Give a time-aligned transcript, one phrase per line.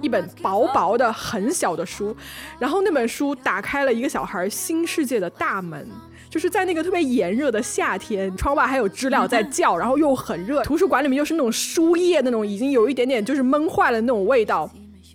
[0.00, 2.14] 一本薄薄的、很小的书，
[2.58, 5.86] 然后那本书打开了一个小孩新世界的大门，
[6.28, 14.70] 就是在那个特别炎热的夏天，窗外还有知了在叫，然后又很热，图书馆里面又是那种书页那种已经有一点点就是闷坏了那种味道，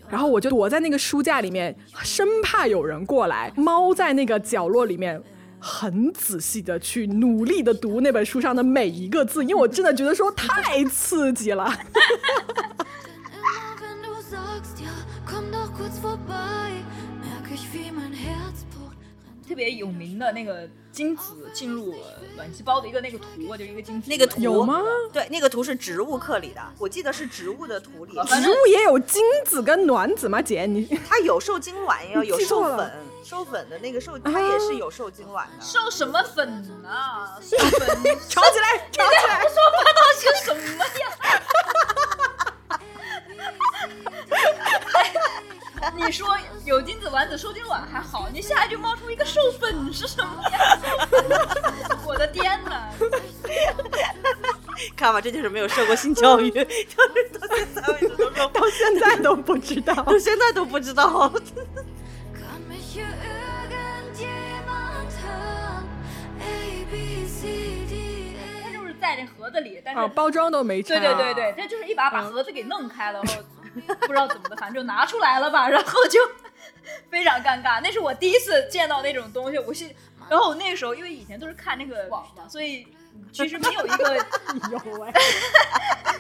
[0.09, 5.21] 然后我就躲在那个书架里面，生怕有人过来，猫在那个角落里面。
[5.65, 11.73] 很仔细的去努力的读那本书上的每一个字，因为我真的觉得说太刺激了。
[19.53, 21.93] 特别有名的那个精子进入
[22.35, 24.81] 卵细胞的一个那个图，就是一个精子那个图有吗？
[25.11, 28.13] 对，那个图是植物课里的，我记得是植物的图里。
[28.13, 30.41] 植物也有精子跟卵子吗？
[30.41, 32.91] 姐，你 它有受精卵，也有有授粉，
[33.23, 35.63] 授粉的那个授，它也是有受精卵的。
[35.63, 36.49] 授什么粉
[36.81, 36.89] 呢？
[37.39, 37.87] 授粉，
[38.27, 39.39] 吵起来，吵起来！
[39.39, 41.43] 胡说八道些什么呀？
[45.95, 46.27] 你说
[46.65, 50.79] 有金子、丸子、受精卵还好，你下一句冒出一个授粉是什么呀？
[52.07, 52.89] 我的天哪！
[54.95, 56.67] 看吧，这就是没有受过性教育，就是
[57.39, 59.93] 到现在为止都说，到现在都不知道。
[59.93, 61.31] 到现在都不知道。
[68.65, 70.97] 它就是在这盒子里，但是、啊，包装都没拆。
[70.99, 73.43] 对对对对，这就是一把把盒子给弄开了，然后
[74.01, 76.19] 不知道怎么的，反正就拿出来了吧，然后就
[77.09, 77.81] 非常尴尬。
[77.81, 79.89] 那是我第一次见到那种东西，我是，
[80.29, 82.87] 然后我那个时候因为以前都是看那个网嘛，所以
[83.31, 84.15] 其实没有一个
[84.71, 85.13] 有哎，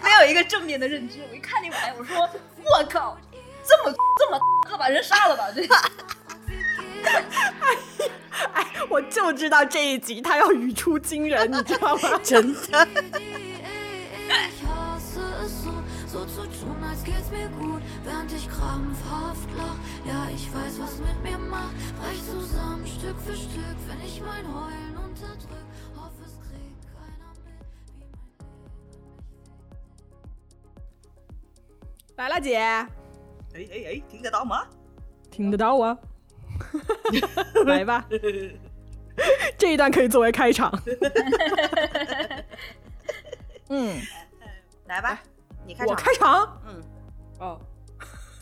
[0.03, 1.19] 没有一个正面的认知。
[1.29, 2.29] 我一看那玩意儿，我说
[2.77, 3.17] 我靠，
[3.63, 4.39] 这么这么，
[4.71, 5.45] 要把人杀了吧？
[5.53, 5.61] 这
[8.53, 12.19] 哎，我就知道这一集他要语出惊人，你知道吗？
[12.23, 12.87] 真的，
[32.15, 32.87] 来了，姐，哎
[33.53, 34.65] 哎哎，听得到吗？
[35.29, 35.97] 听得到啊？
[37.65, 38.07] 来吧，
[39.57, 40.71] 这一段可以作为开场。
[43.67, 43.99] 嗯，
[44.85, 45.19] 来吧，
[45.65, 46.05] 你开我场。
[46.05, 46.61] 开场。
[46.67, 46.81] 嗯，
[47.43, 47.59] 哦。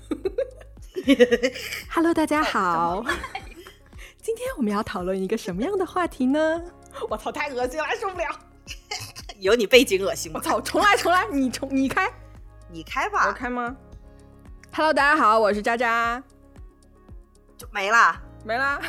[1.89, 3.03] Hello，大家好。
[4.21, 6.61] 今天我们要讨论一个什么样的话题呢？
[7.09, 8.27] 我操，太恶心了，受不了！
[9.39, 10.39] 有你背景恶心吗？
[10.43, 12.11] 我操，重来，重来，你重，你开，
[12.69, 13.75] 你开吧我，开吗
[14.71, 16.23] ？Hello，大家好，我是渣渣，
[17.57, 18.21] 就没了。
[18.45, 18.79] 没啦。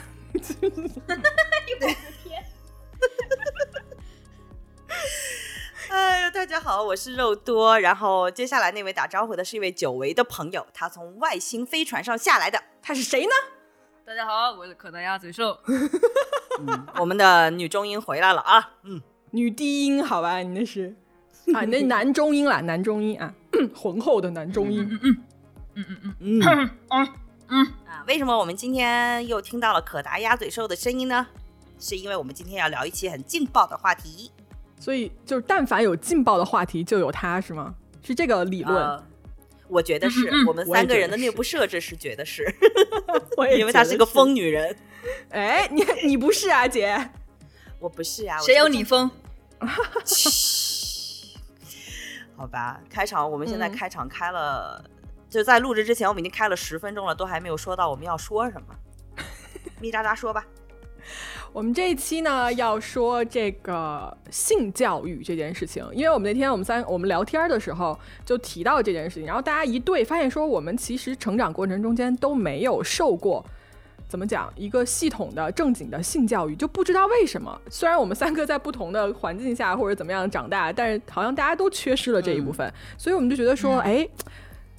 [5.94, 7.78] 哎呦，大家好，我是肉多。
[7.78, 13.32] 然后接下来那位打招呼的是一位久违的朋友，他从外星飞船上下来的，他是谁呢？
[14.06, 15.58] 大家好，我是可达鸭嘴兽。
[16.98, 18.70] 我们的女中音回来了啊。
[18.84, 20.97] 嗯，女低音，好吧，你那是
[21.53, 23.34] 啊，你那男中音啦，男中音啊，
[23.76, 24.88] 浑厚的男中音。
[24.91, 25.22] 嗯嗯
[25.74, 25.86] 嗯
[26.20, 27.09] 嗯嗯嗯
[27.48, 31.26] 嗯啊，为什么我们今天又听到了可达鸭嘴兽的声音呢？
[31.78, 34.30] 是因为我们今天要聊一期很劲爆的话题。
[34.82, 37.72] 所以就是，但凡有劲爆的话题，就有他是吗？
[38.03, 38.76] 是这个理论？
[38.84, 39.06] 呃，
[39.69, 42.43] 我觉得是、我们三个人的内部设置是觉得是，
[43.56, 44.04] 因为她是个。
[44.04, 44.76] 疯女人。
[45.31, 47.10] 哎，你你不是啊，姐？
[47.78, 49.09] 我不是呀、我谁有你疯？
[50.04, 51.38] 嘘，
[52.37, 54.84] 好吧，开场我们现在嗯开场开了，
[55.31, 58.75] 就在录制之前我们已经开了十分钟了，都还没有说到我们要说什么。
[59.81, 60.44] 咪喳喳说吧，
[61.53, 73.45] 我们这一期呢要说这个性教育这件事情，因为我们那天我们三我们聊天的时候就提到这件事情，然后大家一对发现说我们其实成长过程中间都没有受过。
[74.09, 74.53] 怎么讲？
[74.57, 77.59] 一个系统的正经的性教育，就不知道为什么。
[77.71, 84.07] 虽然我们三个在不同的环境下或者怎么样长大，但是好像大家都缺失了这一部分，所以我们就觉得说，哎，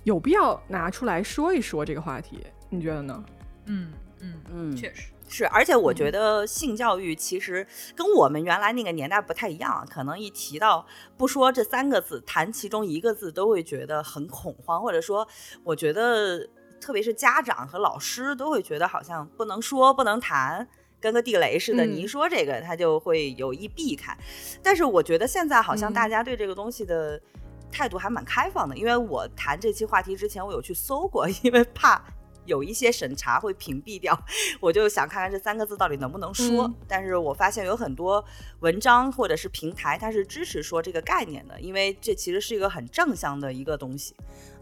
[0.03, 2.37] 有必要拿出来说一说这个话题。
[2.69, 3.23] 你觉得呢？
[3.65, 3.91] 嗯
[4.21, 5.07] 嗯嗯，确实。
[5.35, 7.65] 是，而且我觉得性教育其实
[7.95, 10.85] 跟我们原来那个年代不太一样，可能一提到
[11.17, 15.27] 不说这三个字，谈其中一个字都会觉得很恐慌，或者说，
[15.63, 16.47] 我觉得
[16.79, 20.67] 特别是家长和老师都会觉得好像不能说、不能谈。
[21.01, 24.17] 跟个地雷似的，嗯你一说这个，他就会有意避开。
[24.61, 27.21] 但是我觉得现在好像嗯大家对这个东西的
[27.69, 32.01] 态度还蛮开放的，因为我谈这期话题之前，我有去搜过，因为怕
[32.45, 34.17] 有一些审查会屏蔽掉，
[34.59, 36.65] 我就想看看这三个字到底能不能说。
[36.67, 38.23] 嗯但是我发现有很多
[38.59, 44.15] 文章或者是平台，它是支持说这个概念的，因为这其实是一个很正向的一个东西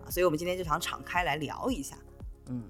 [0.05, 0.09] 啊。
[0.09, 1.95] 所以我们今天就想敞开来聊一下。
[2.47, 2.63] 嗯，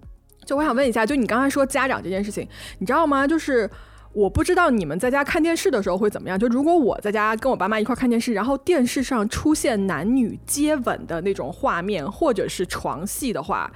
[0.46, 2.48] 就我想问一下，就你刚才说家长这件事情，
[2.80, 3.28] 你知道吗？
[3.28, 3.69] 就是
[4.13, 6.40] 我不知道你们在家看电视的时候会怎么样。
[6.40, 13.72] 就如果我在家跟我爸妈一块看电视，然后电视上出现男女接吻的那种画面，或者是床戏的话，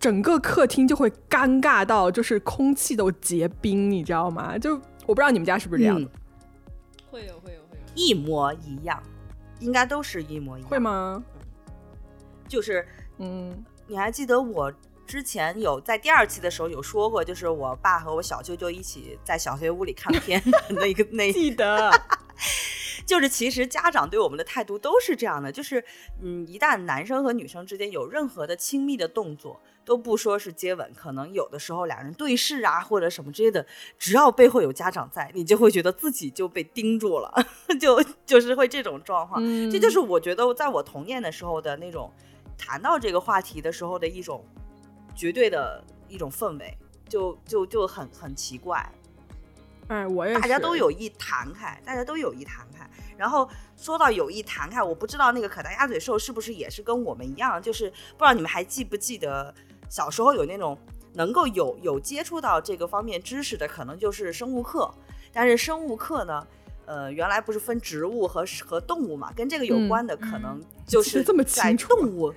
[0.00, 4.56] 整个客厅就会尴尬到就是空气都结冰，你知道吗？
[4.56, 4.74] 就
[5.06, 6.10] 我不知道你们家是不是这样的，
[7.10, 9.00] 会有会有会有，一模一样，
[9.58, 10.70] 应该都是一模一样。
[10.70, 11.22] 会吗？
[12.48, 12.86] 就是，
[13.18, 14.72] 嗯，你还记得我
[15.06, 21.92] 之前有在第二期的时候有说过，就是我爸和我小舅舅一起在小学屋里看片那个那 记得。
[23.06, 25.84] 就是其实家长对我们的态度都是这样的，就是
[26.22, 33.66] 嗯，一旦男生和女生之间有任何的亲密的动作，都不说是接吻，可能有的时候两人对视啊或者什么之类的，
[33.98, 37.44] 只要背后有家长在，你就会觉得自己就被盯住了，
[37.80, 39.42] 就就是会这种状况。
[39.44, 42.08] 嗯这就是我觉得在我童年的时候的那种
[42.56, 44.46] 谈到这个话题的时候的一种
[45.16, 46.78] 绝对的一种氛围，
[47.08, 48.88] 就就就很很奇怪。
[49.88, 52.88] 哎，我也是大家都有意谈开，大家都有意谈开。
[53.16, 59.52] 然后说到有意谈开，我不知道那个可达鸭嘴兽是不是也是跟我们一样，就是不知道你们还记不记得
[59.90, 60.78] 小时候有那种
[61.12, 64.90] 能够有有接触到这个方面知识的，可能就是生物课。
[65.32, 66.46] 但是生物课呢，
[66.86, 72.32] 呃，原来不是分植物和和动物嘛，跟这个有关的可能就是在动物。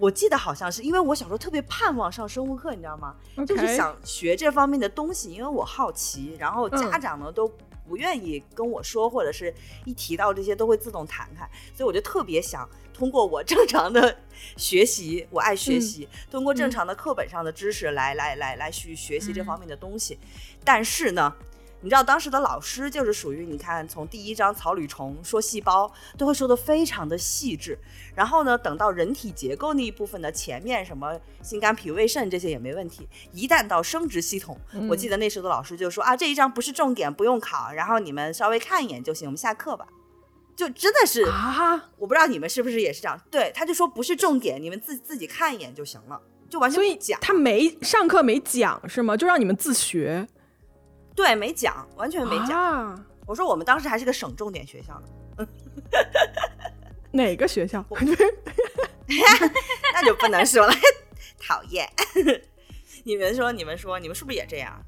[0.00, 3.14] 我记得好像是因为我小时候特别盼望上生物课，你知道吗？
[3.46, 7.48] 就是想学这方面的东西，因为我好奇，然后家嗯长呢、都
[7.86, 9.54] 不愿意跟我说，或者是
[9.84, 14.16] 一提到这些都会自动弹开，所以我就特别想通过我正常的
[14.56, 20.18] 学习，我爱学习，通过正常的课本上的知识来、来来来去学习这方面的东西。
[20.64, 21.34] 但是呢，
[21.80, 27.76] 你知道当时的老师就是属于你看从第一章草履虫说细胞都会说的非常的细致，
[28.14, 34.56] 然后呢，等到人体结构那一部分的前面什么心肝脾胃肾这些也没问题，一旦到生殖系统，
[34.88, 39.86] 我记得那时候的老师就说啊这一章不是重点，不用考，然后你们稍微看一眼就行，我们下课吧。
[40.56, 43.20] 就真的是，啊，我不知道你们是不是也是这样。
[43.30, 47.18] 对，他就说不是重点，你们自自己看一眼就行了，就完全所以不讲。
[47.20, 49.16] 他没上课没讲是吗？
[49.16, 50.28] 就让你们自学，
[51.14, 52.60] 对没讲，完全没讲。
[52.60, 55.00] 啊、我说我们当时还是个省重点学校
[55.36, 55.46] 呢，
[57.10, 57.84] 哪个学校？
[59.92, 60.72] 那就不能说了，
[61.38, 61.88] 讨厌。
[63.04, 64.80] 你们说，你们说，你们是不是也这样？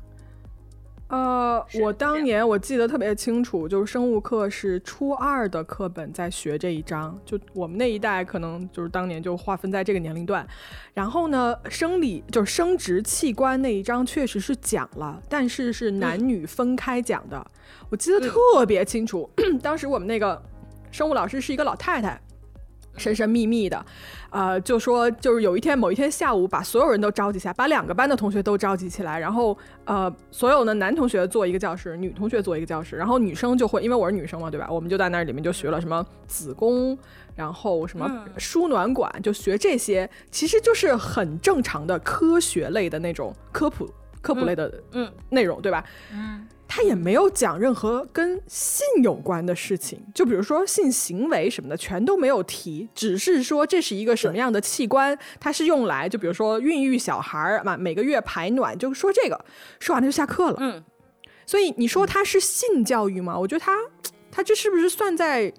[1.08, 10.44] 呃，我当年我记得特别清楚，就是生物课是初二的课本在学这一章，就我们那一代可能就是当年就划分在这个年龄段。
[10.92, 17.46] 然后呢，生理就是生殖器官那一章确实是讲了，但是是男女分开讲的，
[17.88, 19.30] 我记得特别清楚。
[19.62, 20.42] 当时我们那个
[20.90, 22.20] 生物老师是一个老太太。
[22.96, 23.84] 神神秘秘的，
[24.30, 34.68] 呃，就说就是有一天某一天下午，把所有人都召集起来，把两个班的同学都召集起来，然后呃，所有的男同学坐一个教室，女同学坐一个教室，然后女生就会，因为我是女生嘛，对吧？
[34.70, 36.96] 我们就在那里面就学了什么子宫，
[37.34, 43.88] 然后什么嗯输卵管，就学这些，其实就是很正常的科学类的那种科普
[44.20, 45.84] 科普类的嗯内容，对吧？
[46.12, 59.44] 嗯，他也没有讲任何跟性有关的事情，就比如说性行为什么的，全都没有提，只是说这是一个什么样的器官，它是用来就比如说孕育小孩儿嘛，每个月排卵，就说这个，
[59.78, 60.56] 说完了就下课了。
[60.58, 60.82] 嗯，
[61.46, 63.38] 所以你说它是性教育吗？
[63.38, 63.72] 我觉得它，
[64.30, 65.52] 它这是不是算在，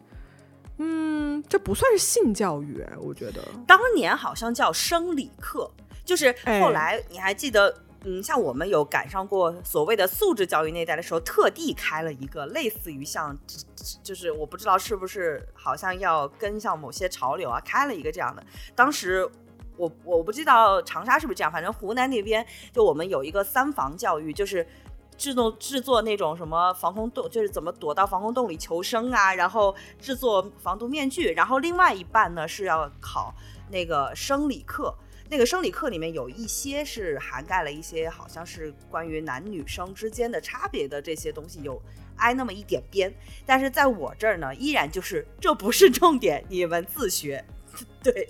[0.78, 3.42] 嗯，这不算是性教育，哎我觉得。
[3.66, 5.72] 当年好像叫生理课，
[6.04, 7.74] 就是哎后来你还记得，
[8.10, 13.38] 嗯，像我们有赶上过所谓的素质教育那一代的时候，特地开了一个类似于像，
[14.02, 18.42] 就是我不知道是不是好像要跟上某些潮流啊，开了一个这样的。
[18.74, 19.30] 当时
[19.76, 24.66] 我我不知道长沙是不是这样，反正湖南那边就我们有一个三防教育，就是。
[25.18, 33.34] 制作制作那种什么防空洞，就是怎么躲到防空洞里求生啊，然后制作防毒面具，然后另外一半呢是要考
[33.72, 34.94] 那个生理课。
[35.30, 41.82] 那个生理课里面有一些是涵盖了一些好像是关于男女生之间的差别的这些东西，有
[42.16, 43.14] 挨那么一点边。
[43.46, 47.44] 但是在我这儿呢，依然就是这不是重点，你们自学。
[48.02, 48.30] 对，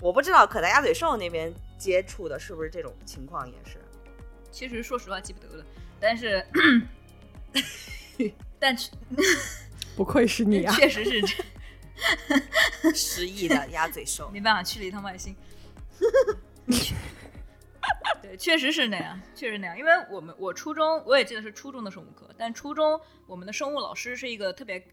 [0.00, 3.78] 我不知道可达鸭嘴兽那边接触的是不是这种情况也是。
[4.50, 5.64] 其实说实话记不得了，
[6.00, 6.44] 但是，
[8.58, 8.90] 但是
[9.94, 10.74] 不愧是你啊！
[10.76, 15.36] 确实是这，失忆的鸭嘴兽，没办法去了一趟外星。
[18.22, 19.78] 对，确实是那样，确实那样。
[19.78, 24.84] 因为我们我初中我也记得是初中的生物课，但初中我们的生物老师是一个特别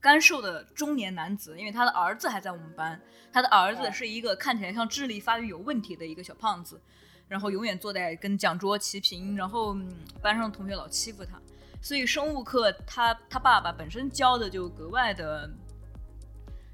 [0.00, 3.00] 干瘦的中年男子，因为他的儿子还在我们班，
[3.32, 6.80] 他的儿子是一个看起来像智力发育有问题的一个小胖子，
[7.26, 9.76] 然后永远坐在跟讲桌齐平，然后
[10.22, 11.40] 班上的同学老欺负他，
[11.82, 15.50] 所以生物课他他爸爸本身教的就格外的，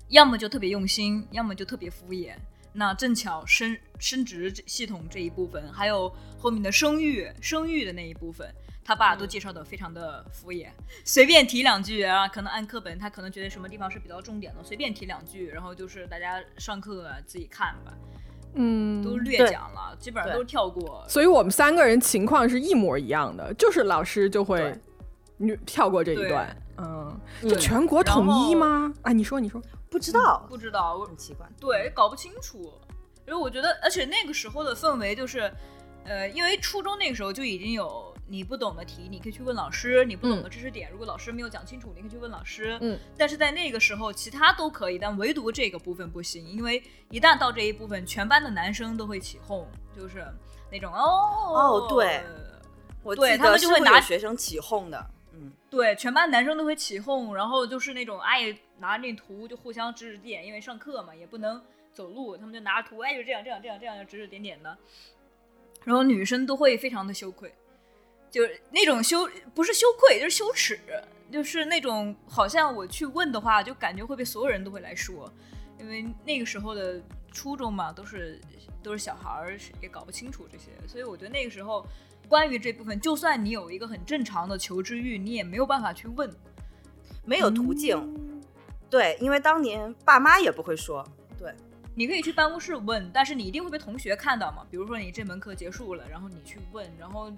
[0.08, 2.34] 要么就特别用心，要么就特别敷衍。
[2.72, 8.46] 那正巧生生殖系统这一部分，还有后面的生育生育的那一部分。
[8.82, 10.66] 他爸都介绍的非常的敷衍，
[11.04, 17.92] 随便提两句啊，可能按课本，他可能觉得什么地方是比较重点的，随便提两句，然后就是大家上课自己看吧，
[18.54, 21.04] 嗯，都略讲了，基本上都跳过。
[21.06, 24.76] 所以我们三个人情况是一模一样的，就是老师就会
[25.36, 28.92] 你跳过这一段，嗯，就全国统一吗？
[29.02, 32.72] 啊，你说你说，不知道不知道，我很奇怪，对，搞不清楚，
[33.26, 35.52] 因为我觉得，而且那个时候的氛围就是，
[36.04, 38.08] 呃，因为初中那个时候就已经有。
[38.32, 42.78] 你不懂的题，你可以去问老师；你不懂的知识点，如果老师没有讲清楚，你可以去问老师。
[42.80, 46.80] 嗯，但是在那个时候，其他都可以，但唯独这个部分不行，因为
[47.10, 50.24] 一旦到这一部分，全班的男生都会起哄，就是
[50.70, 52.22] 那种哦哦，对，
[53.02, 55.10] 我对他们就会拿学生起哄的，
[55.68, 64.76] 对，全班男生都会起哄，然后就是那种哎拿那图就互相指指点，因为上课嘛也不能走路，他们就拿图哎就这样这样这样这样指指点点的，
[65.84, 67.52] 然后女生都会非常的羞愧。
[68.30, 70.78] 就是那种羞，不是羞愧，就是羞耻，
[71.32, 75.28] 就是那种好像我去问的话，就感觉会被所有人都会来说，
[75.80, 78.40] 因为那个时候的初中嘛，都是
[78.84, 81.84] 都是小孩儿，也搞不清楚这些，所以我觉得那个时候
[82.30, 86.30] 关于这部分，就算你有一个很正常的求知欲，你也没有办法去问，
[87.26, 88.00] 没有途径。
[88.88, 91.04] 对，因为当年爸妈也不会说。
[91.36, 91.52] 对，
[91.96, 94.64] 你可以去办公室问，但是你一定会被同学看到嘛。
[94.70, 97.32] 比如说你这门课结束了，然后你去问，然后。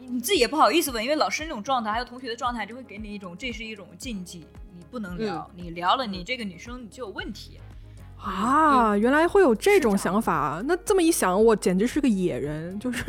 [0.00, 7.58] 你自己也不好意思问，因为老师那种状态，还有同学的状态，就会给你一种这是一种禁忌，你不能聊，你聊了，你这个女生你就有问题
[8.22, 8.96] 啊！
[8.96, 13.02] 原来会有这种想法，那这么一想，我简直是个野人，就是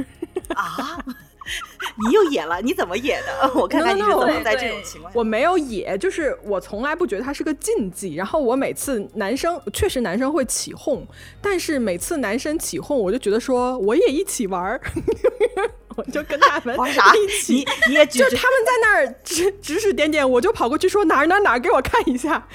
[0.55, 0.97] 啊，
[1.97, 2.61] 你又野了？
[2.61, 3.51] 你怎么野的？
[3.59, 5.11] 我看看你是怎么在这种情况。
[5.15, 8.15] 我没有野，就是我从来不觉得它是个禁忌。
[8.15, 11.05] 然后我每次男生确实男生会起哄，
[11.41, 14.79] 但是每次男生起哄，我就觉得说我也一起玩儿。
[15.97, 22.47] 我就跟他们一起，你你也就他们在那儿指指指点点，我就跑过去说哪儿哪儿哪儿，给我看一下。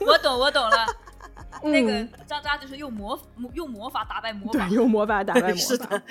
[0.00, 0.76] 我懂，我懂了。
[1.70, 3.20] 那个渣渣就是用魔
[3.54, 5.54] 用魔法打败魔法，对，用魔法打败魔法。
[5.56, 6.02] 是的，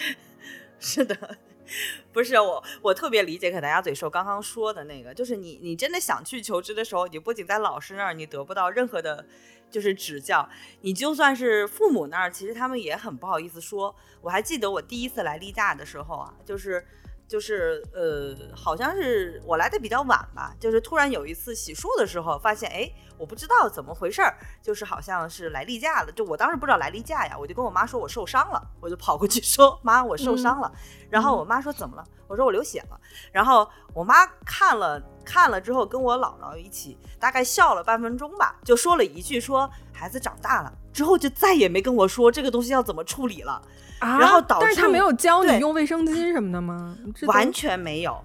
[0.79, 1.38] 是的，
[2.13, 9.25] 不是我，我特别理解可大家嘴兽刚刚说的那个，就是你你真的想去求知的时候，你不仅在老师那儿你得不到任何的。
[9.71, 10.47] 就是指教
[10.81, 13.93] 你，就算是父母那儿，其实他们也很不好意思说。
[14.21, 16.85] 我还记得我第一次来例假的时候啊，就是。
[17.27, 20.55] 就是呃，好像是我来的比较晚吧。
[20.60, 26.12] 就是突然有一次洗漱的时候，发现哎，我不知道怎么回事儿，就是好像是来例假了。
[26.12, 30.72] 就我当时不知道来例假呀，我就跟我妈说我受伤了，我就跑过去 说妈，我受伤了。
[31.10, 32.03] 然后我妈说怎么了？
[32.27, 33.00] 我说我流血了。
[33.32, 43.62] 然后我妈看了看了之后，跟我姥姥一起大概笑了半分钟吧，就说了一句说孩子长大了之后就再也没跟我说这个东西要怎么处理了。
[43.99, 46.97] 然后导致，但是他没有教你用卫生巾什么的吗？
[47.27, 48.17] 完全没有，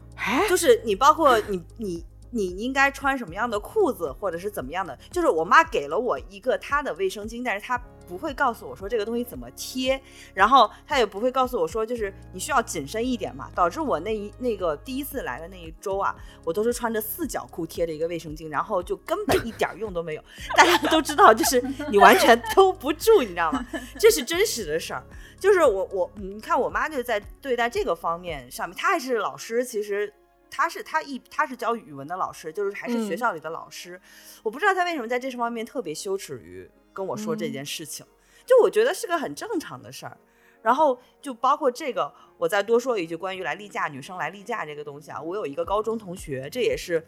[0.49, 2.05] 就是你包括你你。
[2.31, 4.97] 你应该穿什么样的裤子，或者是怎么样的？
[5.11, 10.01] 就是我妈给了我一个她的卫生巾，但是她不会告诉我说这个东西怎么贴，
[10.35, 13.49] 然后她也不会告诉我说就是你需要紧身一点嘛。
[13.55, 20.25] 导致我那一那个第一次来的那一周啊，我都是穿着四角裤贴的一个卫生巾，然后就根本一点用都没有。
[20.57, 21.61] 大家都知道，就是
[21.91, 23.67] 你完全兜不住，你知道吗？
[23.99, 25.05] 这是真实的事儿。
[25.39, 30.13] 就是我我你看我妈就在对待这个方面上面，她还是老师，其实。
[30.51, 34.01] 他是他一他是教语文的老师，就是还是学校里的老师，
[34.43, 38.05] 我不知道他为什么在这方面特别羞耻于跟我说这件事情，
[38.45, 40.17] 就我觉得是个很正常的事儿。
[40.63, 47.03] 然后就包括这个，我再多说一句关于来例假，女生来例假这个东西啊，我有一个高中同学，这也是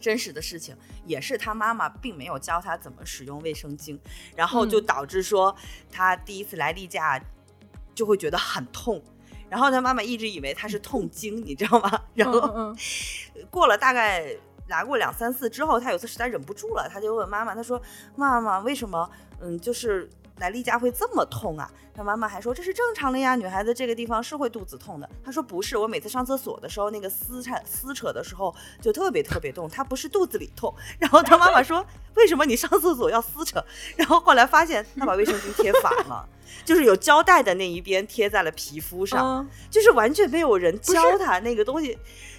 [0.00, 3.98] 真实的事情，也是他妈妈并没有教他怎么使用卫生巾，
[4.36, 5.52] 然后就导致说
[5.90, 7.20] 他第一次来例假
[7.92, 9.02] 就会觉得很痛。
[9.50, 12.00] 然后他妈妈一直以为他是痛经，你知道吗？
[12.14, 12.74] 然后
[13.50, 14.24] 过了大概
[14.68, 17.82] 来过两三次之后，他有次实在忍不住了，他就问妈妈，他说
[18.16, 20.08] ：“妈妈，为什么嗯，就是
[20.40, 31.84] 来例假会这么痛啊？”他妈妈还说：“这是正常的呀，女孩子这个地方是会肚子痛的。”他说：“不是，我每次上厕所的时候，那个撕扯撕扯的时候就特别特别痛，他不是肚子里痛。”然后他妈妈说
[32.16, 33.62] ：“为什么你上厕所要撕扯？”
[33.96, 36.26] 然后后来发现他把卫生巾贴反了。
[36.64, 41.96] 就是有胶带的那一边贴在了皮肤上，就是完全没有人教他那个东西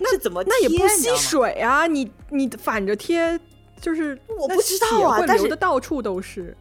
[0.09, 1.87] 是怎么贴，那也不吸水啊！
[1.87, 3.39] 你你反着贴，
[3.79, 6.55] 就是我不知道啊但是流的到处都是。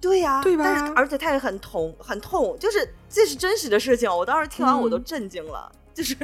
[0.00, 4.08] 对呀、对吧但是而且他也很痛，很痛，就是这是真实的事情。
[4.10, 6.16] 我当时听完我都嗯震惊了， 就是，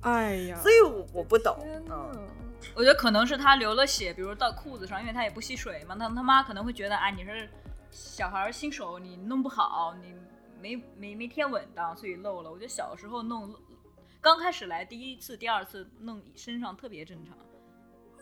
[0.00, 1.56] 哎呀，所以我我不懂。
[1.90, 2.28] 嗯，
[2.74, 7.48] 我觉得可能是他流了血，比如到裤子上，因为他也不吸水嘛，他他妈可能会觉得，哎，你是
[7.90, 10.14] 小孩儿新手，你弄不好，你
[10.60, 12.50] 没没没贴稳当，所以漏了。
[12.50, 13.54] 我觉得小时候弄，
[14.20, 17.36] 刚开始来第一次、第二次弄身上特别正常。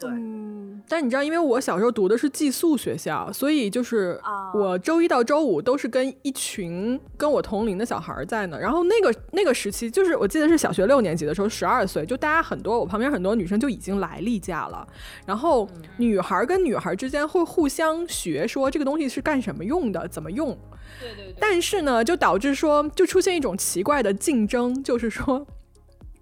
[0.01, 8.59] 对，嗯，但你知道，因为我小时候读的是寄宿学校，所以就是啊我周一到周五都是跟一群跟我同龄的小孩儿在呢。
[8.61, 14.87] 然后那个那个时期，就是我记得是小学六年级的时候，十二岁，就大家很多我旁边很多女生就已经来例假了。
[15.27, 20.57] 然后女孩儿跟女孩儿之间会互相学说这个东西是干什么用的，怎么用。
[21.01, 25.47] 对对对，但是呢，就导致说，就出现一种奇怪的竞争，就是说，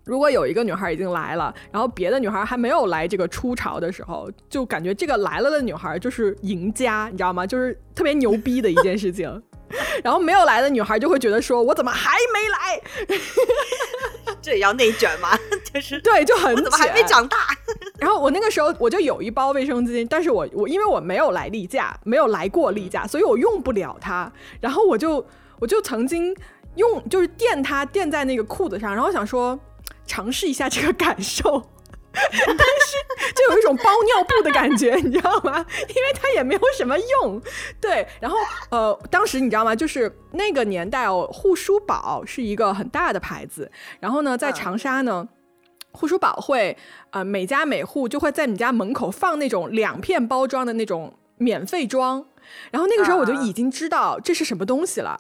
[0.06, 7.44] 如果有一个女孩已经来了，然后别的女孩还没有来这个初潮的时候，就感觉这个来了的女孩就是赢家，你知道吗？
[7.44, 9.42] 就是特别牛逼的一件事情。
[10.04, 13.16] 然后没有来的女孩就会觉得说，我怎么还没来？
[14.40, 15.36] 这也要内卷吗？
[15.74, 17.38] 就是对，就很我怎么还没长大？
[17.98, 24.32] 然后我那个时候我就有一包卫生巾，但是我我因为我没有来例假，没有来过例假，所以我用不了它。
[24.60, 25.26] 然后我就
[25.58, 26.32] 我就曾经
[26.76, 29.58] 用就是垫它垫在那个裤子上，然后想说
[30.06, 31.70] 尝试一下这个感受。
[32.16, 35.58] 但是就有一种包尿布的感觉，你知道吗？
[35.88, 37.38] 因为它也没有什么用。
[37.78, 38.38] 对，然后
[38.70, 39.76] 呃，当时你知道吗？
[39.76, 43.70] 就是那个年代哦，护舒宝是一个很大的牌子，
[44.00, 45.28] 然后呢，在嗯长沙呢。
[45.92, 46.76] 护舒宝会，
[47.10, 52.22] 呃，每家每户就会在你家门口放那种两片包装的那种免费装，
[52.70, 55.18] 然后那个时候我就啊已经知道这是什么东西了，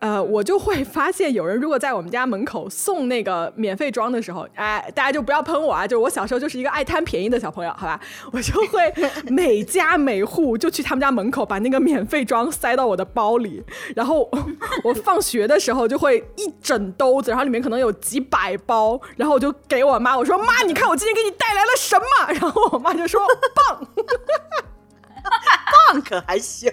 [0.00, 8.00] 呃，我就会发现有人如果在我们家门口送那个免费装的时候，哎，大家就不要喷我啊，就是我小时候就是一个爱贪便宜的小朋友，好吧，
[8.32, 8.94] 我就会
[9.28, 13.62] 每家每户就去他们家门口把那个免费装塞到我的包里，
[13.96, 14.30] 然后
[14.84, 22.32] 我放学的时候就会一整兜子，然后里面可能有几百包，然后我就给我妈，我说妈，你看我今天给你带来了什么？
[22.40, 23.20] 然后我妈就说
[23.66, 23.88] 棒。
[25.90, 26.72] 棒可还行。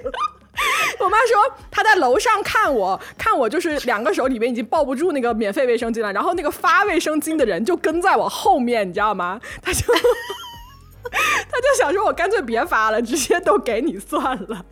[1.00, 9.40] 我妈说她在楼上看我，看我就是两个手里面已经抱不住那个免费卫生巾了，然后那个发卫生巾的人就跟在我后面，你知道吗？
[9.62, 9.94] 他就
[11.12, 14.66] 他就想说，我干脆别发了，直接都给你算了。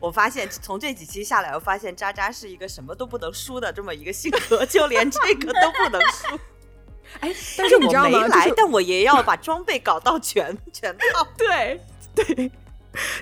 [0.00, 6.38] 我发现从这几期下来，我发现渣渣是一个什么都不能输的这么一个性格，就连这个都不能输。
[7.20, 8.20] 哎，但是你我知道吗？
[8.20, 11.26] 没来，就是但我也要把装备搞到全全套。
[11.36, 11.80] 对
[12.14, 12.50] 对。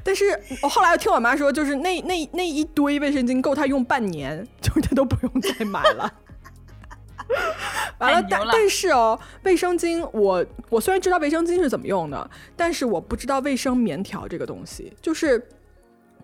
[0.03, 0.25] 但是
[0.63, 6.13] 我后来又听我妈说，就是那那那一堆卫生巾够她用半年， 就是她都不用再买了。
[7.99, 14.93] 完了，但但是哦，卫生巾我我虽然知道卫生巾是怎么用的，但是我不知道卫生棉条这个东西。
[15.01, 15.49] 就是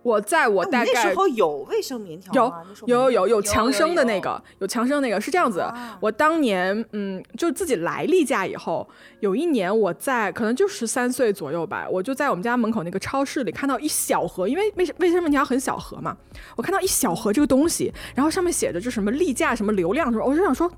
[0.02, 2.52] 我在我大概那时候有卫生棉条有
[2.86, 5.60] 有有有有强生的那个，有强生那个是这样子。
[5.60, 8.88] 啊我当年嗯，就自己来例假以后，
[9.20, 16.16] 有一年我在可能就十三岁左右吧，我就在我们家门口那个超市里看到一小盒，因为卫生卫生棉条很小盒嘛，
[16.56, 20.70] 我看到一小盒这个东西，然后上面写着就什么例假什么流量什么，我就想说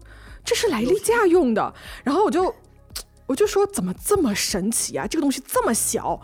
[0.44, 2.52] 这是来例假用的，然后我就
[3.26, 6.20] 我就说怎么这么神奇啊，这个东西这么小，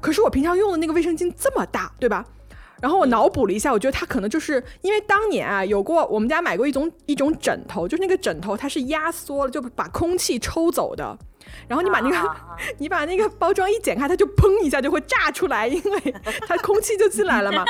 [0.00, 2.24] 可是我平常用的那个卫生巾这么大，对吧？
[2.82, 11.16] 然后我脑补了一下，我觉得它可能就是因为当年啊，有过我们家买过一种一种枕头，就是那个枕头它是压缩了，就把空气抽走的。
[11.68, 12.36] 然后你把那个、
[12.78, 16.14] 你把那个包装一剪开，它就砰一下就会炸出来，因为
[16.48, 17.64] 它空气就进来了嘛。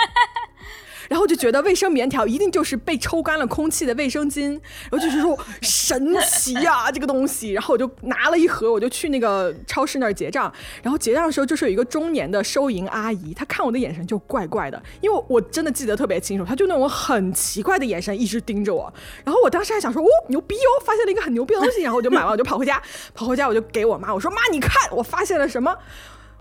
[1.12, 4.52] 然后就觉得卫生棉条一定就是被抽干了空气的卫生巾，
[4.90, 7.52] 然后就是说神奇呀、这个东西。
[7.52, 10.50] 然后我就拿了一盒，我就去那个超市那儿结账。
[10.82, 18.90] 然后结账的时候，就是有一个中年的收银阿姨，她看我的眼神就怪怪的，因为我真的记得特别清楚，她就那种很奇怪的眼神一直盯着我。
[19.22, 21.82] 然后我当时还想说，哦，牛逼哦，发现了一个很牛逼的东西。
[21.82, 22.80] 然后我就买完，我就跑回家，
[23.12, 25.76] 跑回家我就给我妈，我说妈，你看我发现了什么？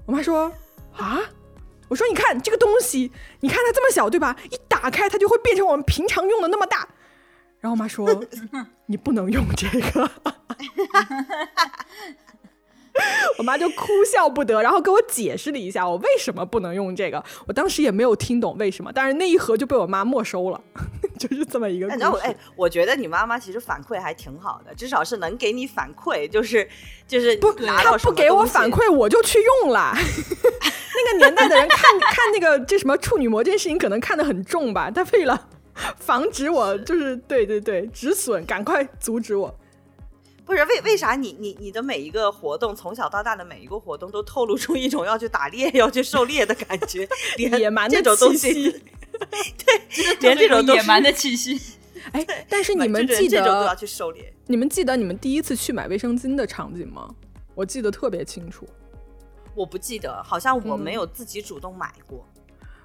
[0.06, 0.50] 我妈说
[0.96, 1.20] 啊。
[1.92, 4.34] 我说：“你看这个东西，你看它这么小，对吧？
[4.50, 6.88] 一打开它就会变成我们平常用的那么大。”
[7.60, 8.24] 然后我妈说：
[8.88, 10.10] “你不能用这个。”
[13.38, 17.24] 我妈就哭笑不得，然后给我解释了一下我为什么不能用这个。
[17.48, 20.62] 我当时也没有听懂为什么，但是那一盒就被我妈没收了，
[21.18, 26.68] 就是这么一个然后哎，我觉得你妈妈其实反馈还挺好的，至少是能给你反馈，就是
[27.08, 29.94] 就是不，拿到什么他不给我反馈，我就去用了。
[29.96, 31.80] 那个年代的人看
[32.12, 34.92] 看那个这什么处女膜这件事情，可能看得很重吧。
[34.92, 35.48] 他为了
[35.98, 39.56] 防止我，就是对对对止损，赶快阻止我。
[40.52, 48.82] 不是为为啥你你你的每一个活动，从小到大的每一个活动都透露出一种要去打猎、要去狩猎的感觉，连野蛮的这种东气西，息。
[49.66, 51.58] 对，连这种都野蛮的气息。
[52.12, 54.34] 哎，但是你们记得这种都要去狩猎。
[54.48, 57.10] 你们记得你们第一次去买卫生巾的场景吗？
[57.56, 58.68] 我记得特别清楚。
[59.56, 62.28] 我不记得，好像我嗯没有自己主动买过。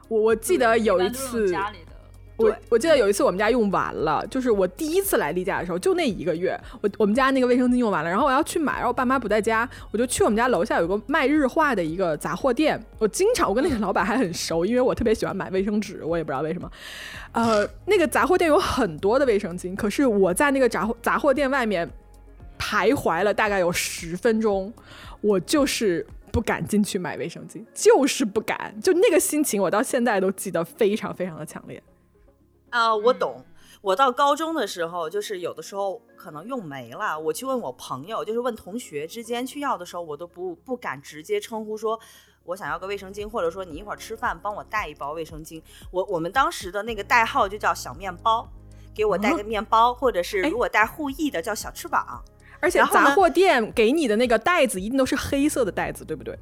[0.07, 1.86] 我我记得有一次，家里的，
[2.37, 16.71] 我我记得有一次我们家用完了，就是我第一次来例假的时候，就那一个月，我我们家那个卫生巾用完了，然后我要去买，然后我爸妈不在家，我就去我们家楼下有个卖日化的一个杂货店，我经常我跟那个老板还很熟，因为我特别喜欢买卫生纸，我也不知道为什么。
[17.33, 21.89] 呃，那个杂货店有很多的卫生巾，可是我在那个杂货杂货店外面
[22.59, 24.73] 徘徊了大概有十分钟，
[25.21, 31.83] 我就是不敢进去买卫生巾，就是不敢，就那个心情我到现在都记得非常非常的强烈。
[32.77, 33.45] 啊、我嗯懂。
[33.81, 41.99] 我到高中的时候，就是有的时候可能用没了，我去问我朋友，就是问同学之间去要的时候，我都不不敢直接称呼说
[42.45, 45.63] 我想要个卫生巾，或者说你一会儿吃饭帮我带一包卫生巾。
[45.91, 48.49] 我我们当时的那个代号就叫小面包，
[48.95, 52.23] 给我带个面包，或者是哎如果带护翼的叫小翅膀。
[52.59, 56.37] 而且杂货店给你的那个袋子一定都是黑色的袋子，对不对？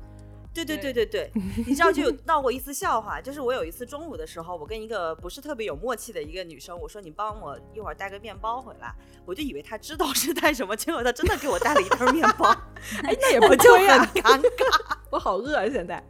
[0.54, 1.30] 对对对对对对，
[1.66, 8.94] 你知道就有闹过一次笑话，就是我有一次中午的时候，我跟一个不是特别有默契的一个女生，我说你帮我一会儿带个面包回来，
[9.26, 12.50] 我就以为她知道是带什么，结果她真的给我带了一袋面包，
[13.02, 14.10] 哎，那也不我就很亏啊！
[14.14, 16.02] 尴尬， 我好饿啊，现在。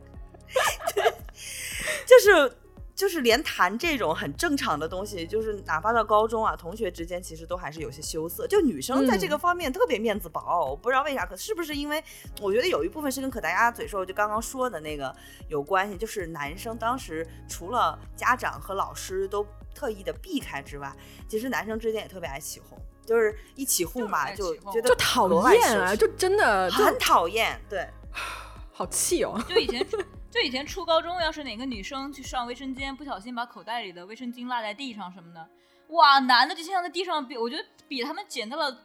[2.07, 2.53] 就是。
[2.95, 8.47] 就是连谈这种很正常的东西，就是哪怕到高中啊，同学之间其实都还是有些羞涩。
[8.47, 12.03] 就女生在这个方面特别面子薄，我不知道为啥，可是不是因为
[12.41, 15.15] 我觉得有一部分是跟可达鸭嘴兽就刚刚说的那个
[15.49, 20.93] 有关系，就是男生当时除了家长和老师都特意的避开之外，
[21.29, 27.85] 其实男生之间也特别爱起哄，就是一起哄嘛，就觉得就讨厌啊，就真的就很讨厌，对。
[28.77, 29.41] 好气哦。
[29.49, 29.97] 就以前初
[30.35, 35.49] 就以前初高中，要是哪个女生去上卫生间，不小心把口袋里的卫生巾落在地上什么的，
[35.90, 38.77] 哇，男的就经常在地上比，我觉得比他们捡到了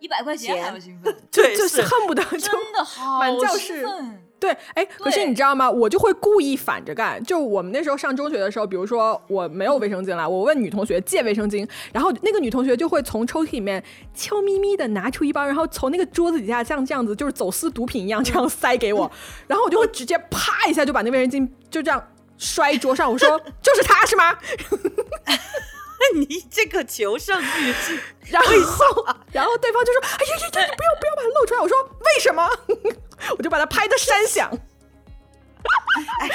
[0.00, 3.22] 一百块钱还要兴奋， 对，就是恨不得真的好
[3.56, 4.25] 兴奋。
[4.46, 5.68] 对，哎，可是你知道吗？
[5.68, 7.22] 我就会故意反着干。
[7.24, 13.82] 就我们那时候上中学的时候，比如说我没有卫生巾了，我问女同学借卫生巾，然后那个女同学就会从抽屉里面
[14.14, 19.10] 悄咪咪的拿出一包，然后从那个桌子底下像这样子，就是走私毒品一样这样塞给我，
[19.48, 22.00] 然后我就会直接啪一下就把那卫生巾就这样
[22.38, 24.38] 摔桌上，我说就是他是吗？
[26.14, 27.98] 你这个求胜欲是
[28.30, 28.48] 然后
[29.32, 32.48] 然后对方就说：“哎呀呀呀，你不要不要把它露出来！”我说：“为什么？”
[33.36, 34.50] 我就把它拍的山响。
[36.20, 36.30] 哎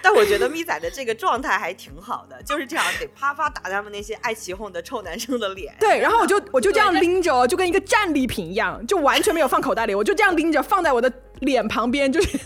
[0.00, 5.74] 但我觉得咪仔的这个状态还挺好的，就是这样得啪啪打他们那些爱起哄的臭男生的脸。
[5.80, 12.38] 对，然后我就我就这样拎着，就跟一个战利品一样，就完全没有放口袋里，我就这样拎着放在我的脸旁边，就是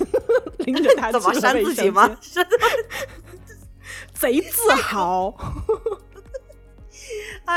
[0.61, 2.46] 拎着它怎么扇自己吗间？
[4.14, 5.35] 贼自豪。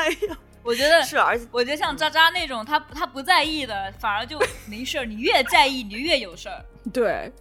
[0.03, 5.05] 哎呀，我觉得是，而且我觉得像渣渣那种，他他不在意的，反而就没事儿。
[5.05, 6.63] 你越在意，你就越有事儿。
[6.93, 7.31] 对，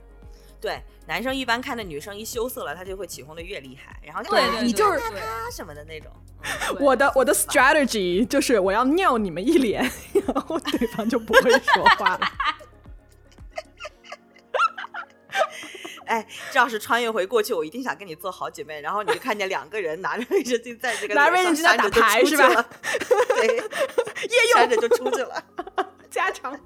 [0.60, 6.10] 对男生一般看着女生一羞涩了，他就会起哄的越厉害，然后就对哎对你就是他什么的那种。
[6.78, 9.82] 我的我的 strategy 就是我要尿你们一脸，
[10.26, 12.20] 然后对方就不会说话了。
[16.14, 18.80] 哎，这要是穿越回过去，我一定想跟你做好姐妹。
[18.80, 22.70] 然后你就看见两个人拿着卫生巾在这个拿着卫生巾在打牌是吧出去了？
[23.28, 23.56] 对，
[24.30, 25.44] 夜用着就出去了。
[26.08, 26.56] 家常。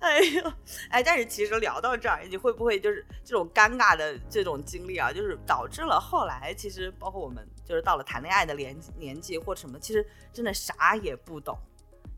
[0.00, 0.52] 哎呦，
[0.90, 11.56] 哎，但是其实聊到这儿，你会不会就是这种尴尬的这种经历啊，就是导致了后来其实包括我们就是到了谈恋爱的年年纪或者什么，其实真的啥也不懂，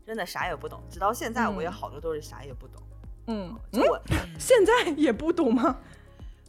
[0.05, 0.83] 真的啥也不懂。
[0.89, 2.81] 直到现在，我也嗯好多都是啥也不懂。
[2.81, 2.88] 嗯，
[3.71, 3.99] 就我
[4.37, 5.77] 现在也不懂吗？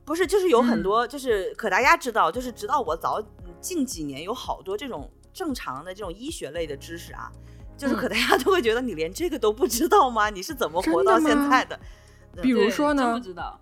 [0.04, 3.22] 不是，就是有很嗯多，就是可大家知道，就是直到我早
[3.60, 7.30] 近几年有好多这种正常的这种医学类的知识啊，
[7.76, 10.28] 就是嗯可大家都会觉得你连这个都不知道吗？
[10.30, 11.78] 你是怎么活到现在的？
[12.42, 13.60] 比如说呢不知道。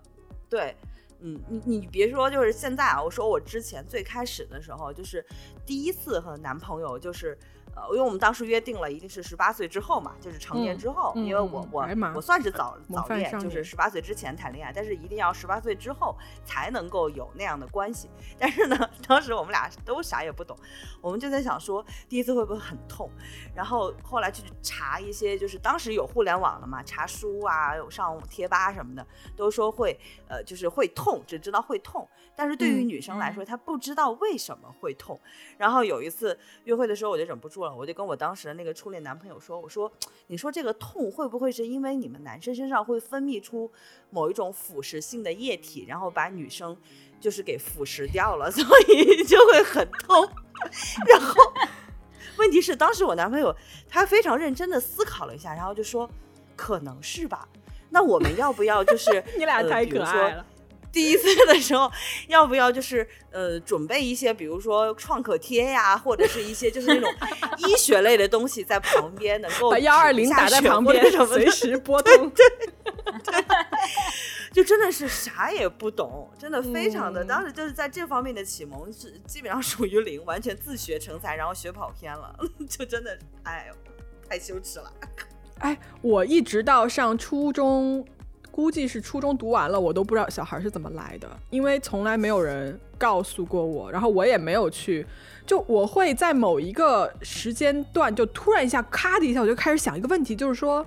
[0.49, 0.75] 对，
[1.19, 5.23] 嗯，你你别说，就是现在啊，我说我之前最开始的时候，就是
[5.65, 7.37] 第一次和男朋友，就是
[7.75, 18.09] 呃，因为我们当时约定了一定是十八岁之后嘛，就是成年嗯之后，嗯因为我我我算是早早恋，就是十八岁之前谈恋爱，但是一定要十八岁之后才能够有那样的关系。
[18.37, 20.57] 但是呢，当时我们俩都啥也不懂，
[21.01, 23.09] 我们就在想说，第一次会不会很痛？
[23.55, 29.05] 然后后来去查一些，就是当时有互联网了嘛，查书啊，有上贴吧什么的，
[29.35, 32.07] 都说会呃，就是会痛，只知道会痛。
[32.39, 35.19] 但是对于嗯女生来说，她不知道为什么会痛。
[35.57, 39.91] 然后有一次约会的时候，我就忍不住住了，我就跟我当时的那个初恋男朋友说：“我说，
[40.27, 43.69] 你说这个痛会不会是因为你们男生身上会分泌出
[44.09, 46.77] 某一种腐蚀性的液体，然后把女生
[47.19, 50.25] 就是给腐蚀掉了， 所以就会很痛？
[51.07, 51.35] 然后
[52.37, 53.53] 问题是，当时我男朋友
[53.89, 56.09] 他非常认真的思考了一下，然后就说：
[56.55, 57.49] 可能是吧。
[57.89, 60.45] 那我们要不要就是 你俩太可爱了。
[60.91, 61.91] 第一次的时候，
[62.27, 67.13] 要不要就是呃准备一些，比如说创可贴呀，或者是一些就是那种
[67.57, 72.31] 医学类的东西在旁边，能够把幺二零打在旁边，随时拨通。
[74.51, 82.35] 就真的是啥也不懂，真的非常的，嗯当时就是在这方面的启蒙是基本上属于零，完全自学成才，然后学跑偏了，
[82.67, 83.75] 就真的哎呦
[84.27, 84.91] 太羞耻了。
[85.59, 88.03] 哎，我一直到上初中，
[88.51, 95.05] 估计是初中读完了，我都不知道小孩是怎么来的，因为从来没有人告诉过我，然后我也没有去，
[95.45, 100.85] 就我会在某一个时间段，就突然一下咔的一下，我就开始想一个问题，就是说。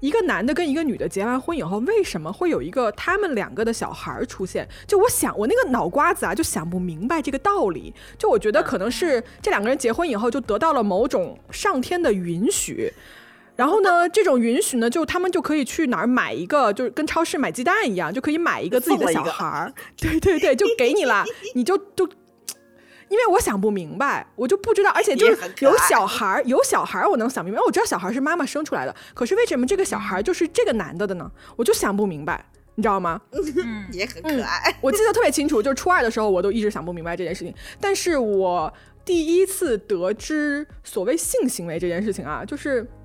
[0.00, 4.68] 一个男的跟一个女的结完婚以后，为什么会有一个他们两个的小孩出现？
[4.84, 7.94] 就我想，我那个脑瓜子啊，就想不明白这个道理。
[8.18, 12.92] 就我觉得可能是这两个人结婚以后，就得到了某种上天的允许，
[13.62, 19.72] 然后呢，这种允许呢，就他们就可以去哪儿买一个，就是跟超市买鸡蛋一样，就可以买一个自己的小孩儿。
[19.96, 22.08] 对对对，就给你了， 你就就。
[23.08, 31.30] 因为我想不明白，我就不知道，而且就是有小孩儿，有小孩儿我能想明白，我知道小孩儿是妈妈生出来的，可是为什么这个小孩儿就是这个男的的呢？
[31.54, 32.44] 我就想不明白，
[32.74, 33.20] 你知道吗？
[33.30, 37.54] 嗯， 也很可爱，我记得特别清楚，就是初二的时候，我都一直想不明白这件事情。
[37.78, 38.72] 但是我
[39.04, 43.01] 第一次得知所谓性行为这件事情啊，就是，嗯，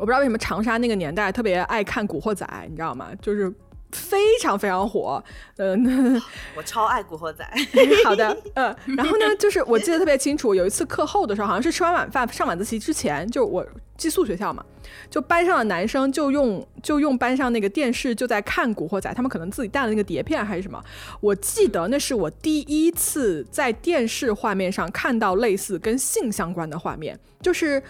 [0.00, 3.10] 我不知道为什么长沙那个年代特别爱看《古惑仔》，你知道吗？
[3.20, 3.52] 就是
[3.92, 5.22] 非常非常火。
[5.58, 6.18] 嗯、
[6.56, 7.46] 我超爱古惑仔，
[8.02, 13.66] 好的，嗯，然后呢，就是我记得特别清楚，有一次课后的时候，好像是吃完晚饭上晚自习之前，就我
[13.98, 14.64] 寄宿学校嘛，
[15.10, 20.82] 就班上的男生就用就用班上那个电视就在看《古惑仔》，他们可能自己带了那个碟片还是什么，
[21.20, 27.82] 我记得那是我第一次在电视画面上看到类似跟性相关的画面，就是。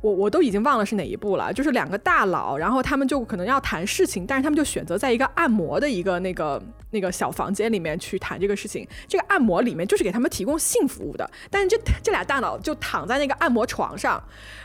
[0.00, 8.86] 我我都已经忘了是哪一部了，就是两个大佬，然后他们就可能要谈事情，但是他们就选择在一个按摩的一个那个那个小房间里面去谈这个事情。
[9.06, 14.22] 这个按摩里面就是给他们提供性服务的，但是这这俩大佬就躺在那个按摩床上，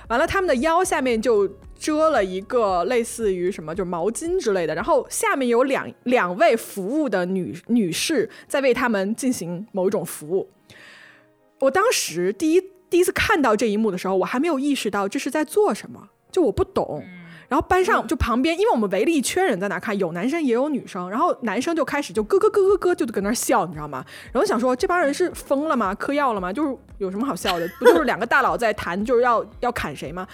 [0.07, 1.45] 完了他们的腰下面就
[1.77, 10.49] 遮了一个类似于什么，就是毛巾之类的，然后下面有两两位服务的女女士在为他们进行某一种服务。
[11.59, 12.61] 我当时第一
[12.95, 17.03] 第一次看到这一幕的时候，我还没有意识到这是在做什么，就我不懂。
[17.49, 24.05] 然后班上就旁边，因为我们围了一圈人在那看，有男生也有女生，然后男生就开始就咯咯咯咯咯就搁那笑，你知道吗？
[24.31, 25.93] 然后想说这帮人是疯了吗？
[25.95, 26.53] 嗑药了吗？
[26.53, 27.67] 就是有什么好笑的？
[27.77, 30.25] 不就是两个大佬在谈，就是要要砍谁吗？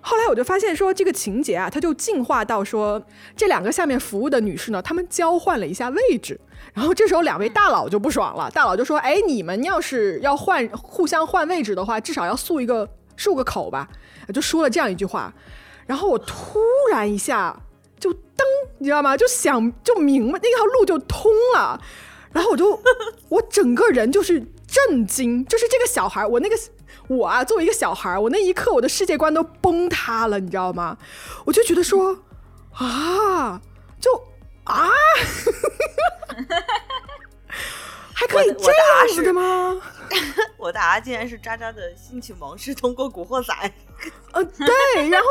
[0.00, 6.38] 后来我就发现说这个情节啊，它就进化到说这两个下面服务的女士呢，她们交换了一下位置，
[6.74, 13.88] 然后这时候两位大佬就不爽了，大佬就说：“哎，你们要是要换互相换位置的话，至少要漱一个漱个口吧。”
[14.34, 15.32] 就说了这样一句话，
[15.86, 17.58] 然后我突然一下
[17.98, 18.18] 就噔，
[18.78, 19.16] 你知道吗？
[19.16, 21.80] 就想就明白那条路就通了，
[22.32, 22.80] 然后我就
[23.30, 26.56] 我整个人就是震惊，就是这个小孩，我那个。
[27.08, 30.98] 我啊，作为一个小孩儿，我那一刻我的世界观都崩塌了，你知道吗？
[31.44, 32.18] 我就觉得说
[32.72, 33.60] 啊，
[34.00, 34.10] 就
[34.64, 34.90] 啊，
[38.18, 39.76] 还可以这样子的吗？
[40.56, 43.52] 我的啊 竟然是渣渣的性启蒙是通过古惑仔，
[44.32, 45.26] 呃，对，然后，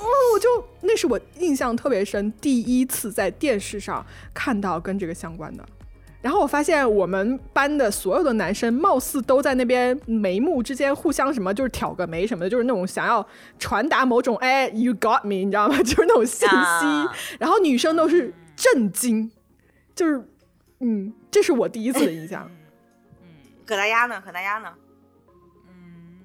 [0.00, 0.48] 哦，我就
[0.80, 5.64] 那是我印象特别深，第一次在电视上看到跟这个相关的。
[6.20, 13.24] 然后我发现我们班的所有的男生，貌似都在那边眉目之间互相什么，就是挑个眉什么的，就是那种想要
[13.60, 15.78] 传达某种哎，you got me，你知道吗？
[15.84, 16.54] 就是那种信息。
[16.56, 19.30] 啊然后女生都是震惊，
[19.98, 20.28] 就是，
[20.78, 22.48] 嗯，这是我第一次的印象。
[22.48, 22.56] 嗯
[23.66, 24.22] 葛大丫呢？
[24.24, 24.72] 葛大丫呢？
[25.66, 26.22] 嗯，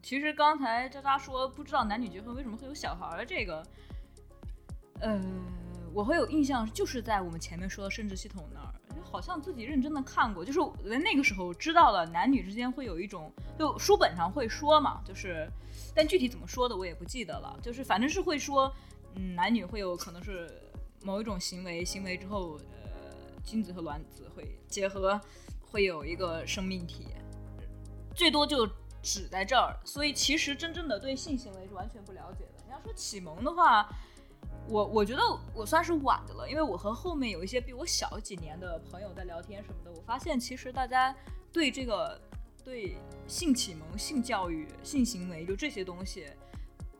[0.00, 3.62] 其实刚才渣渣说不知道男女结婚为什么会有小孩儿这个，
[5.00, 5.20] 呃，
[5.92, 15.50] 我会有印象，就是在我们前面说的生殖系统那儿，就好像自己认真的看过，就是我在那个时候知道了男女之间会有一种，就书本上会说嘛，就是，
[15.96, 18.72] 但具体怎么说的我也不记得了，就是反正是会说，
[19.16, 20.48] 嗯，男女会有可能是
[21.02, 22.79] 某一种行为，行为之后，呃，
[23.44, 25.20] 精子和卵子会结合，
[25.60, 27.08] 会有一个生命体，
[28.14, 28.68] 最多就
[29.02, 29.78] 只在这儿。
[29.84, 32.64] 所以其实真正的对性行为是完全不了解的。
[32.64, 33.88] 你要说启蒙的话，
[34.68, 35.22] 我我觉得
[35.54, 41.14] 我算是晚的了，因为我和后面有一些比我小几年的朋友在聊天什么的，我发现其实大家
[41.52, 42.20] 对这个。
[42.62, 42.94] 对
[43.26, 46.26] 性启蒙、性教育、性行为就这些东西，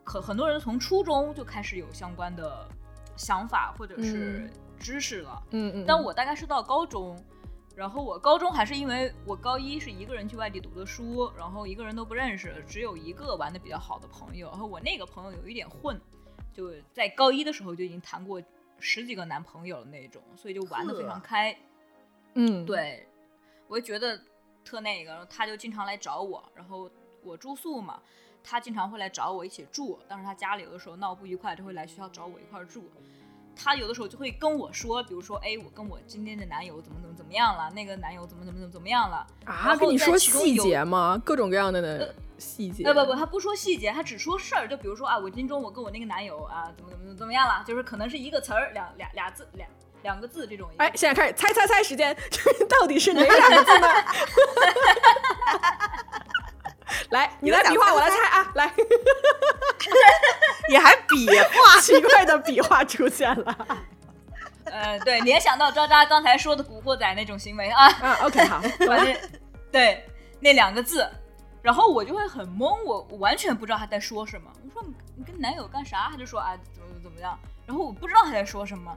[0.03, 2.67] 可很多人从初中就开始有相关的
[3.15, 4.49] 想法或者是
[4.81, 5.41] 知识了。
[5.51, 7.17] 嗯嗯，但我大概是到高中，
[7.75, 15.99] 然后我高中还是因为我高一是一个人去外地读的书，然后一个人都不认识，只有一个玩的比较好的朋友，然后我那个朋友有一点混，
[16.53, 18.41] 就在高一的时候就已经谈过
[18.79, 21.55] 十几个男朋友的那种，所以就玩的非常开。
[22.33, 23.07] 嗯，对，
[23.67, 24.19] 我就觉得
[24.65, 26.89] 特那个，然后他就经常来找我，然后
[27.23, 28.01] 我住宿嘛，
[28.43, 32.89] 他经常会来找我一起住，当时他家里有的时候闹不愉快，就会来学校找我一块儿住。
[33.55, 41.21] 他有的时候就会跟我说，比如说，哎，我跟我今天的男友怎么怎么怎么样了，那个男友怎么怎么怎么怎么样了啊，跟你说细节吗？
[41.23, 42.83] 各种各样的的细节。
[42.83, 44.67] 呃不不，他不说细节，他只说事儿。
[44.67, 49.69] 就比如说啊，我今中我跟我那个男友啊，怎么怎么怎么样了，就是可能是一个词儿，两俩俩字两
[50.01, 50.69] 两个字这种。
[50.77, 52.15] 哎，现在开始猜猜猜时间，
[52.67, 53.87] 到底是哪两个字呢？
[57.11, 58.51] 来，你来比划，我来猜啊！
[58.55, 58.73] 来，
[60.69, 61.79] 你还比划？
[61.81, 63.67] 奇怪的笔画出现了。
[64.65, 67.87] 呃，对，联想到渣渣刚才说的古惑仔那种行为啊。
[68.01, 68.61] 啊，OK，好，
[69.71, 70.05] 对
[70.39, 71.07] 那两个字，
[71.61, 74.51] 然后我就会很懵，我我完全不知道他在说什么。
[74.63, 76.07] 我说你你跟男友干啥？
[76.11, 78.95] 他就说啊怎么怎么样，然后我不知道他在说什么。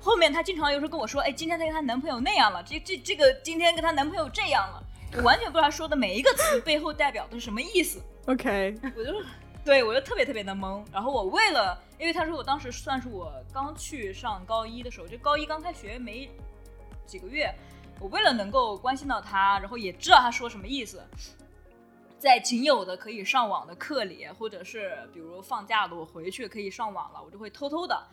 [0.00, 4.82] 后面他经常有时候跟我说，哎，今天她跟她男朋友那样了，这这这个今天跟她男朋友这样了，
[5.16, 8.02] 我完全不知道他说的每一个词背后代表的是什么意思。
[8.26, 9.12] OK，我就
[9.64, 10.84] 对我就特别特别的懵。
[10.92, 16.30] 然后我为了，因为他说我当时算是我刚去上高一的时候，就高一刚开学没
[17.06, 17.52] 几个月，
[17.98, 21.02] 我为了能够关心到他，然后也知道他说什么意思，
[22.18, 28.06] 在仅有的可以上网的课里，或者是比如放假了我回去可以上网了，我就会偷偷的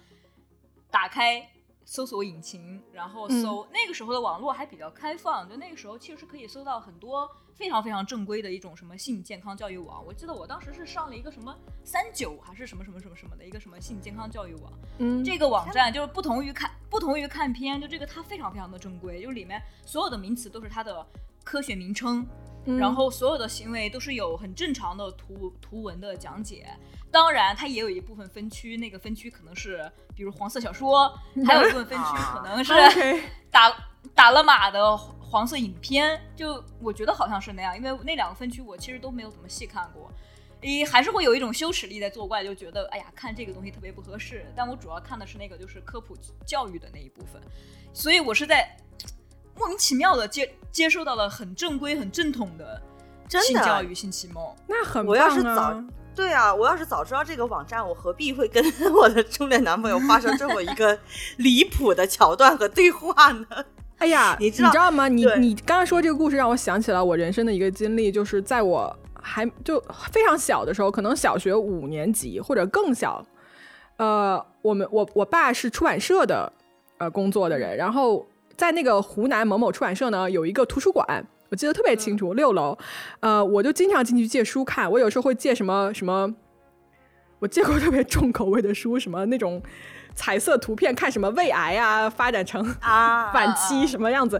[0.90, 1.48] 打开。
[1.84, 10.04] 搜索引擎，然后搜、那个时候的网络还比较开放，就那个时候其实可以搜到很多非常非常正规的一种什么性健康教育网。
[10.06, 14.72] 我记得我当时是上了一个什么三九还是什么什么什么什么的一个什么性健康教育网。
[15.00, 21.06] 嗯，这个网站就是不同于看不同于看片，就这个它非常非常的正规，就里面所有的名词都是它的
[21.44, 22.26] 科学名称，
[22.66, 26.68] 嗯然后所有的行为都是有很正常的图图文的讲解。
[27.12, 31.14] 当然，它也有一部分分区，那个分区可能是比如黄色小说，
[31.46, 32.72] 还有一部分分区可能 是
[33.50, 33.70] 打
[34.16, 40.12] 打了码的黄色影片，就我觉得好像是那样，因为那两个分区我其实都没有怎么细看过，
[40.62, 44.46] 诶，还是会有一种羞耻力在作怪，就觉得哎呀看这个东西特别不合适。
[44.56, 47.42] 但我主要看的是那个就是科普教育的那一部分，
[47.94, 48.78] 所以我是在
[49.56, 52.82] 莫名其妙的接接受到了很正规、很正统的
[53.30, 54.56] 性教育、性启蒙。
[54.68, 58.62] 那很我要是棒啊对啊，我要是早知道这个网站，我何必会跟
[58.94, 61.00] 我的初恋男朋友发生这么一个
[61.38, 63.46] 离谱的桥段和对话呢？
[64.02, 65.08] 哎呀，你知道吗？
[65.08, 69.80] 你你刚刚说这个故事让我想起了我人生的一个经历，就是在我还就
[70.12, 73.24] 非常小的时候，可能小学五年级或者更小，
[73.98, 76.52] 呃，我们我我爸是出版社的
[76.98, 81.06] 呃工作的人，然后在那个湖南某某出版社呢有一个图书馆。
[81.50, 82.76] 我记得特别清楚，六楼，
[83.20, 84.90] 呃，我就经常进去借书看。
[84.90, 86.34] 我有时候会借什么什么，
[87.38, 89.62] 我借过特别重口味的书，什么那种
[90.16, 94.40] 彩色图片，看什么胃癌啊发展成啊 晚期什么样子。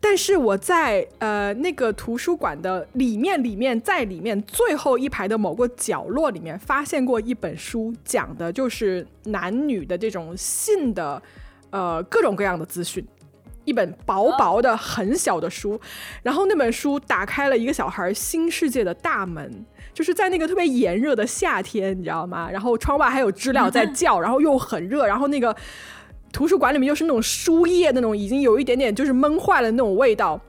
[0.00, 11.20] 但是我在呃那个图书馆的里面，里面在里面最后一排的某个角落里面，发现过一本书，讲的就是男女的这种性的
[11.70, 13.04] 呃各种各样的资讯。
[13.66, 15.78] 一本薄薄的、很小的书，
[16.22, 22.48] 然后那本书打开了一个小孩新世界的大门，就是在那个特别炎热的夏天，你知道吗？
[22.50, 25.54] 然后窗外还有知了在叫， 然后又很热，然后那个
[26.32, 30.40] 图书馆里面又是那种书页那种已经有一点点就是闷坏了那种味道。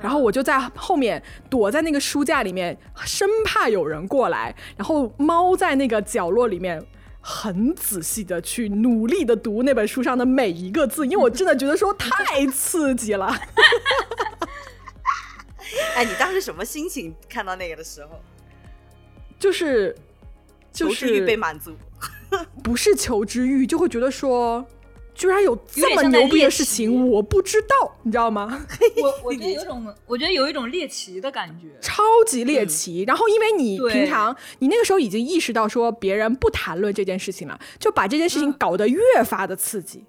[0.00, 6.82] 然后我就在后面躲在那个书架里面，生怕有人过来，然后猫在那个角落里面。
[7.24, 13.26] 很仔细的去努力的读那本书上的每一个字，因为我真的觉得说太刺激了。
[15.94, 18.20] 哎，你当时什么心情看到那个的时候？
[19.38, 19.96] 就是
[20.72, 21.74] 就求知欲是被满足。
[22.62, 24.66] 不是求知欲，就会觉得说，
[25.22, 28.66] 居然有有这么牛逼的事情，我不知道，你知道吗？
[29.00, 31.68] 我我觉得 有一种，我觉得有一种猎奇的感觉。
[31.80, 33.04] 超级猎奇。
[33.06, 40.04] 然后，因为你平常你那个时候已经意识到说别人不谈论这件事情了，就把这件事情嗯搞得越发的刺激。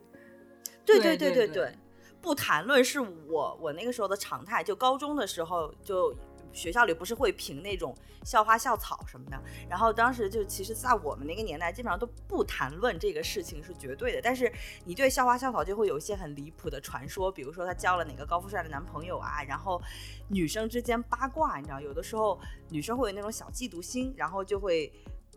[0.84, 1.72] 对对对对对对，
[2.20, 4.64] 不谈论是我我那个时候的常态。
[4.64, 6.11] 就高中的时候，就
[6.53, 7.93] 学校里不是会评那种
[8.23, 14.21] 校花校草什么的，然后当时就其实，在我们那个年代，基本上都不谈论这个事情是绝对的。
[14.21, 14.51] 但是
[14.85, 19.81] 你对校花校草就会有一些很离谱的传说，比如说她交了哪个高富帅的男朋友啊，然后
[20.29, 22.39] 女生之间八卦，你知道，有的时候
[22.69, 24.93] 女生会有那种小嫉妒心，然后就会。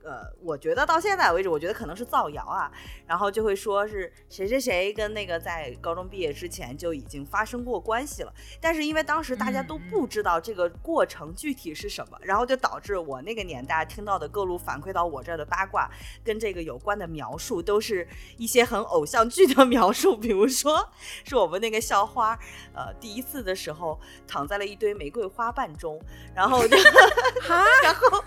[0.06, 2.70] 呃，我觉得到现在为止，我觉得可能是造谣啊，
[3.08, 15.90] 然后就会说是谁谁谁跟那个在高中毕业之前就已经发生过关系了，但是因为当时大家都不知道这个过程具体是什么，然后就导致我那个年代听到的各路反馈到我这儿的八卦
[16.24, 20.88] 跟这个有关的描述，都是一些很偶像剧的 描述，比如说
[21.24, 22.38] 是我们那个校花，
[22.72, 26.00] 呃，第一次的时候躺在了一堆玫瑰花瓣中，
[26.32, 26.76] 然后就，
[27.82, 28.22] 然后。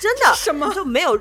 [0.00, 0.68] 真的什么？
[0.74, 1.11] 就没有，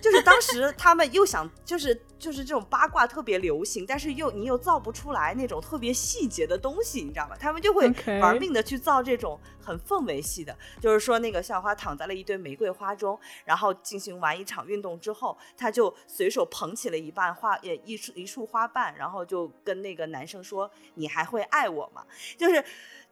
[0.00, 7.36] 就是当时他们又想，就是就是这种八卦特别流行，但是又你又造不出来那种特别细节的东西，你知道吗？
[7.38, 7.88] 他们就会
[8.20, 22.04] 玩命的去造这种很氛围系的，就是说那个校花躺在了一堆玫瑰花中，然后进行完一场运动之后，他就随手捧起了一瓣花，也一束一束花瓣，然后就跟那个男生说：“你还会爱我吗？”
[22.36, 22.64] 就是。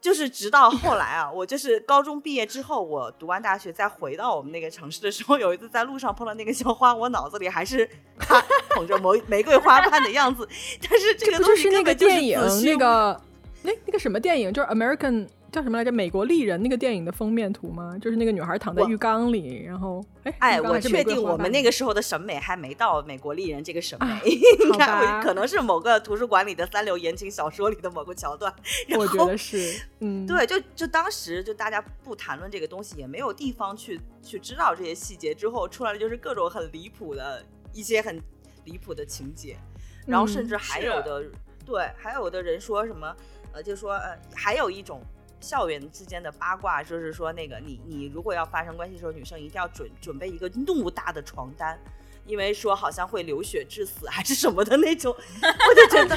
[0.04, 7.88] 就是直到后来啊，我就是高中毕业之后，我读完大学再回到我们那个城市的时候，有一次在路上碰到那个校花，我脑子里还是
[8.18, 8.38] 她
[8.68, 10.46] 捧着玫玫瑰花瓣的样子。
[10.90, 13.18] 但是这个不就是那个电影那个
[13.62, 15.26] 那那个什么电影，就是 American。
[15.54, 15.92] 叫什么来着？
[15.92, 17.96] 美国丽人那个电影的封面图吗？
[18.02, 24.86] 就是那个女孩躺在浴缸里，然后哎哎，我确定我们那个时候的审美还没到美国丽人这个审美，应该
[25.22, 28.52] 可能是某个图书馆里的三流言情小说里的某个桥段。
[28.98, 37.40] 我觉得是，嗯，对，就就当时就大家不谈论这个东西，也没有地方去去知道这些细节，之后出来的就是各种很离谱的
[37.72, 38.20] 一些很
[38.64, 39.56] 离谱的情节，
[40.04, 41.22] 然后甚至还有的
[41.64, 43.14] 对，还有的人说什么
[43.52, 45.00] 呃，就说呃，还有一种。
[45.44, 51.78] 校园之间的八卦就是说，那个你你如果要发生关系的时候，女生一定要准准备一个怒大的床单，
[52.26, 56.16] 因为说好像会流血致死 还是什么的那种，我就觉得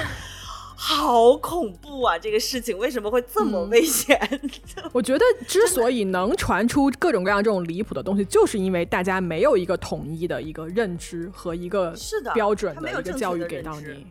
[0.80, 2.17] 好恐怖啊！
[2.17, 4.17] 这个事情为什么会这么危险？
[4.93, 11.93] 我觉得之所以能传出各种各样这种离谱的东西，就是因为大家没有一个统一的一个认知和一个
[12.34, 14.07] 标准的一个教育给到你。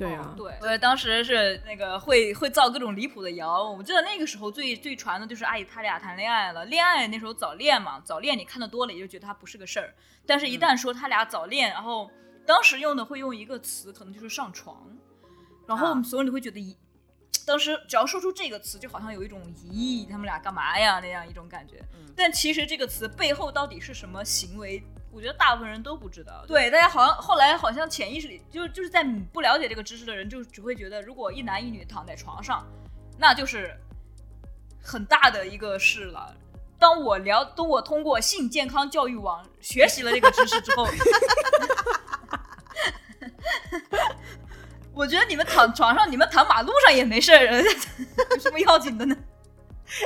[0.00, 3.70] 对啊，对，我当时是那个会会造各种离谱的谣。
[3.70, 9.94] 我记得那个时候最最传的就是阿姨他俩谈恋爱了，恋爱那时候早恋嘛，早恋你看的多了也就觉得他不是个事儿。
[10.24, 12.10] 但是，一旦说他俩早恋，然后
[12.46, 14.90] 当时用的会用一个词，可能就是上床，
[15.66, 16.78] 然后我们所有人都会觉得，
[17.46, 21.82] 当时只要说出这个词，就好像有一种咦，他们俩干嘛呀那样一种感觉。
[22.16, 24.82] 但其实这个词背后到底是什么行为？
[25.12, 29.02] 我觉得大部分人都不知道，对，大家好像后来好像潜意识里，就就是在
[29.32, 32.64] 不了解这个知识的人，就只会觉得，如果一男一女躺在床上，
[33.18, 33.76] 那就是
[34.80, 36.32] 很大的一个事了。
[36.78, 40.86] 当我聊，当我通过性健康教育网学习了这个知识之后，
[44.94, 47.44] 我觉得你们躺床上，你们躺马路上也没事儿，
[48.30, 49.14] 有什么要紧的呢？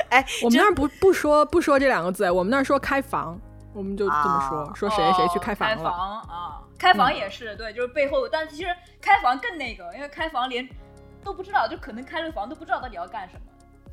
[0.09, 3.39] 哎，我们那儿不不说不说这两个字，我们那儿说开房。
[3.75, 5.75] 我们就这么说，说谁谁去开房了。
[5.75, 8.67] 开房啊，开房也是对，就是背后，但其实
[9.01, 10.67] 开房更那个，因为开房连
[11.21, 13.41] 都不知道，就可能开了房都不知道到底要干什么。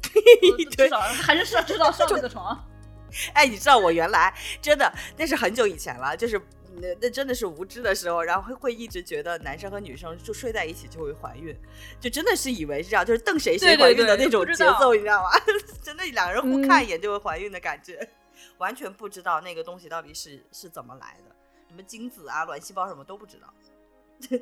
[0.71, 2.57] 至少还是知道上这个床。
[3.35, 6.41] 哎，你知道我原来真的那是很久以前了，就是
[6.77, 11.55] 那那真的是无知的时候，然后会会一直觉得男生和女生就睡在一起就会怀孕，
[12.01, 15.31] 就真的是以为是这样，就是瞪谁谁怀孕的那种节奏，你知道吗？
[15.83, 18.09] 真的两个人互看一眼就会怀孕的感觉。
[18.63, 21.35] 完全不知道那个东西到底是是怎么来的，
[21.69, 23.53] 什么精子啊、卵细胞什么都不知道。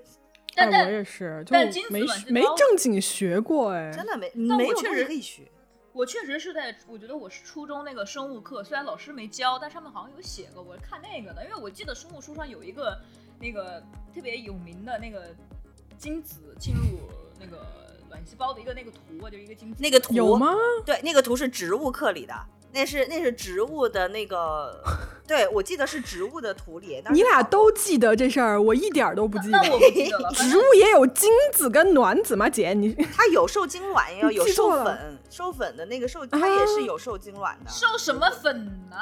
[0.55, 5.51] 但我也是，但没没正经学过哎，真的没没有确实可以学。
[5.93, 13.01] 我确实是在，我觉得我是初中那个生物课，虽然老师没教，但上面好像有写过，我是看那个的，因为我记得生物书上有一个
[13.41, 13.81] 那个
[14.15, 15.35] 特别有名的那个
[15.97, 17.01] 精子进入
[17.41, 17.65] 那个
[18.11, 20.55] 卵细胞的一个那个图，就一个精子那个图有吗？
[20.85, 22.35] 对，那个图是植物课里的。
[22.73, 24.83] 那是那是植物的那个，
[25.27, 27.03] 对我记得是植物的图里。
[27.11, 29.59] 你俩都记得这事儿，我一点都不记得。
[29.59, 30.31] 那我不记得了。
[30.35, 32.49] 植物也有精子跟卵子吗？
[32.49, 37.71] 姐，你 它有受精卵呀，有授粉，授粉的那个受，它也是有受精卵的。
[37.71, 38.97] 授什么粉呢？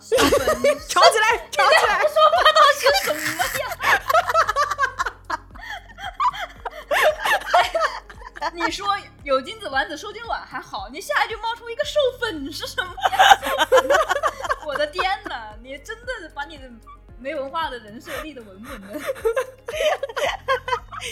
[0.00, 0.46] 授粉，
[0.88, 2.00] 吵起来，吵起来！
[2.00, 4.02] 说八道是什么呀？
[8.54, 8.86] 你说
[9.22, 13.38] 有金子、丸子、受精卵还好，你下一句冒出一个授粉是什么呀？
[14.66, 15.54] 我的天哪！
[15.62, 16.68] 你真的把你的
[17.18, 19.00] 没文化的人设立的稳稳的。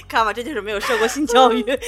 [0.09, 1.79] 看吧，这就是没有受过性教育，就是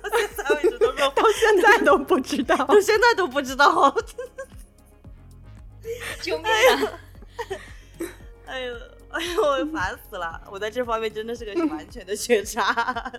[0.00, 3.94] 到现在为止都说，到现在都不知道，到现在都不知道。
[6.20, 6.50] 救命啊！
[8.46, 8.76] 哎呦，
[9.10, 10.40] 哎呦，我烦死了！
[10.50, 13.12] 我在这方面真的是个完全的学渣。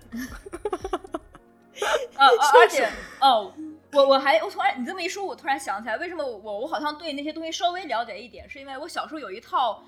[2.18, 2.28] 呃，
[2.60, 3.54] 而且哦，
[3.94, 9.84] 我我还我突然你这么一说，我突然想起来，为什么我我好像对那些东西稍微了解一点，是因为我小时候有一套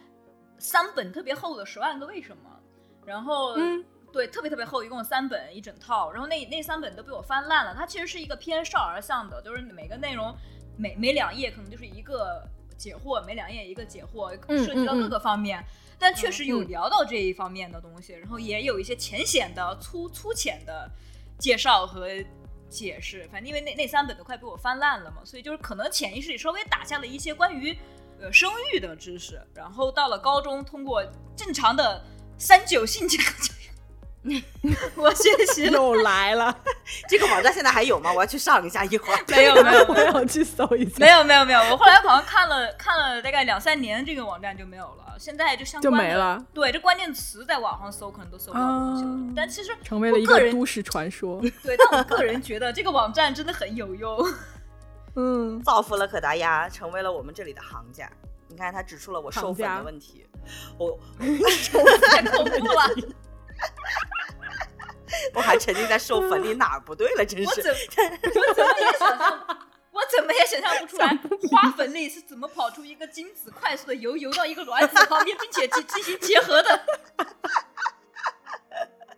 [0.58, 2.50] 三本特别厚的《十万个为什么》，
[3.08, 7.74] 然后嗯对特别特别厚，一共有三本一整套，然后那那三本都被我翻烂了。
[7.76, 10.34] 它其实是一个偏少儿向的，就是每个内容
[10.78, 14.30] 每每两页可能就是一个解惑，每两页一个解惑，
[14.64, 15.64] 涉及到各个方面。
[15.98, 20.90] 但确实有嗯聊到这一方面的东西，然后也有一些浅显的、粗粗浅的
[21.44, 22.08] 介绍和
[22.70, 23.28] 解释。
[23.30, 27.78] 反正因为那那三本都快被我翻烂了嘛，所以就是可能潜意识里稍微打下了一些关于
[28.22, 31.04] 呃生育的知识，然后到了高中通过
[31.36, 32.02] 正常的
[32.38, 33.54] 三九性结构教
[34.24, 34.41] 育，
[34.96, 35.66] 我学习。
[35.66, 36.58] 又来了，
[37.10, 38.14] 这个网站现在还有吗？
[38.14, 39.20] 我要去上一下一会儿。
[39.28, 49.09] 没有没有 我要去搜一下，没有没有没有，我后来好像看了看了大概两三年，这个网站就没有了，现在就相就关就没了，对，这关键词在网上搜可能都搜不到东西了。
[49.09, 51.41] 啊但其实成为了一个都市传说。
[51.64, 54.18] 对，但我个人觉得这个网站真的很有用。
[55.16, 58.09] 嗯，造福了可达鸭，成为了我们这里的行家。
[58.47, 60.26] 你看，他指出了我授粉的问题。
[60.78, 60.97] 我
[62.09, 62.89] 太恐怖了！
[65.34, 67.26] 我还沉浸在授粉里，哪儿不对了？
[67.26, 67.45] 真是。
[67.45, 69.73] 我怎我怎么也想象，我怎么也
[70.62, 71.08] 想象不出来
[71.51, 76.86] 花粉类是怎么跑出一个精子快速的游游到一个卵子旁边，并且进 进行结合的。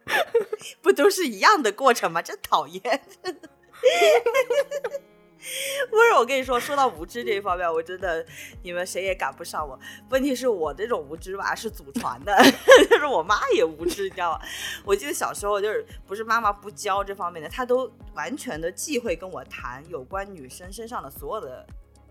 [0.81, 2.21] 不都是一样的过程吗？
[2.21, 2.81] 真讨厌。
[5.89, 8.25] 不是，我跟你说，说到无知这一方面，我真的
[8.63, 9.79] 你们谁也赶不上我。
[10.09, 12.35] 问题是我这种无知吧，是祖传的，
[12.89, 14.41] 就是我妈也无知，你知道吗？
[14.83, 21.65] 我记得小时候就是不是妈妈不教这方面的，她都完全的忌讳跟我谈有关女生身上的所有的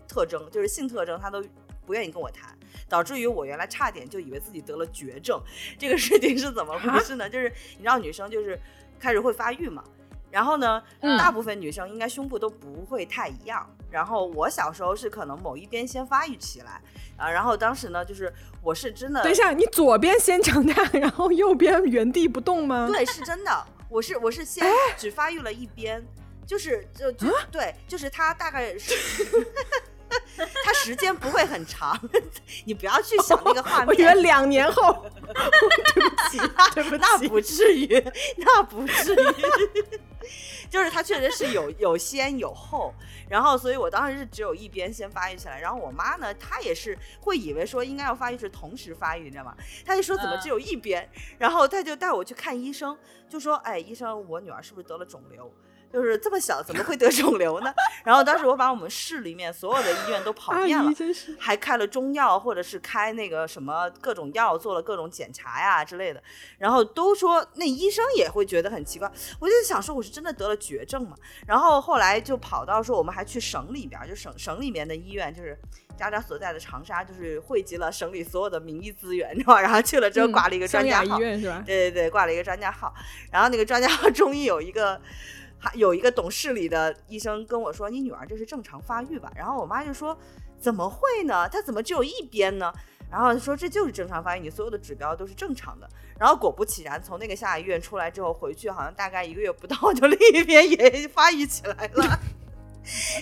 [0.07, 1.43] 特征，就是性特征，她都
[1.85, 2.57] 不愿意跟我谈，
[2.87, 5.41] 导致于我原来差点就以为自己得了绝症。
[5.77, 7.27] 这个事情是怎么回事呢？
[7.29, 8.59] 就是你知道女生就是
[8.99, 9.83] 开始会发育嘛。
[10.35, 13.65] 然后呢，嗯大部分女生应该胸部都不会太一样。
[13.89, 16.81] 然后我小时候是可能某一边先发育起来，
[17.15, 18.29] 啊，然后当时呢，就是
[18.61, 22.85] 我是真的，等一下，你左边先长大，然后右边原地不动吗？
[22.91, 26.05] 对，是真的，我是我是先哎只发育了一边，
[26.45, 28.93] 就是就就、对，就是它大概是。
[30.63, 31.97] 它时间不会很长，
[32.63, 33.87] 你不要去想那个画面。
[33.87, 35.05] 我觉得两年后，
[35.93, 36.37] 对不起，
[36.75, 38.03] 对不起，那不至于，
[38.37, 39.99] 那不至于。
[40.69, 42.93] 就是它确实是有有先有后，
[43.29, 49.55] 然后所以我当时是只有一边先发育起来，然后我妈呢，她也是会以为说应该要发育是同时发育，你知道吗？
[49.85, 51.07] 她就说怎么只有一边，
[51.37, 52.97] 然后她就带我去看医生，
[53.29, 55.51] 就说哎，医生，我女儿是不是得了肿瘤？
[55.95, 57.73] 就是这么小怎么会得肿瘤呢？
[58.03, 60.91] 然后当时我把我们市里面所有的医院都跑遍了。
[61.39, 66.21] 还开了中药，或者是开那个什么各种药，做了各种检查呀之类的，
[66.57, 69.09] 然后都说那医生也会觉得很奇怪。
[69.39, 71.15] 我就想说，我是真的得了绝症嘛？
[71.47, 75.57] 然后后来就跑到说，我们还去省里边儿，就省省里面的医院，就是
[75.97, 79.61] 渣渣所在的长沙，就是汇集了省里所有的名医资源，你知道吧？
[79.61, 81.63] 然后去了之后嗯挂了一个专家号，医院是吧？
[81.65, 82.93] 对对对，挂了一个专家号，
[83.31, 84.99] 然后那个专家号终于有一个。
[85.73, 90.17] 有一个懂事理的医生跟我说：“你女儿这是正常发育吧？”然后我妈就说
[90.59, 91.49] ：“怎么会呢？
[91.49, 92.71] 她怎么只有一边呢？”
[93.09, 95.87] 然后说：“这就是正常发育，你所有的指标都是正常的。”
[96.19, 102.19] 然后果不其然，从那个下医院出来之后，回去好像大概一个月不到，就另一边也发育起来了。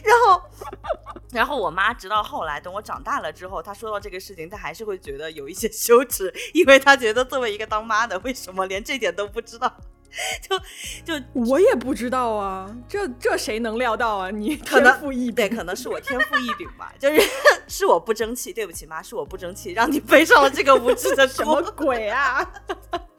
[0.03, 0.41] 然后，
[1.31, 9.73] 然后我妈直到后来，等我长大了之后，她说到这个事情，她还是会觉得有一些 羞耻，因为她觉得作为一个当妈的，为什么连这点都不知道？
[10.47, 10.59] 就
[11.03, 14.29] 就我也不知道啊，这这谁能料到啊？
[14.29, 17.19] 你可能天赋异，禀，可能是我天赋异禀吧，就是
[17.67, 21.59] 是我不争气，对不起妈，是我不争气，让你背上了这个无知的什么。
[21.75, 22.47] 鬼啊？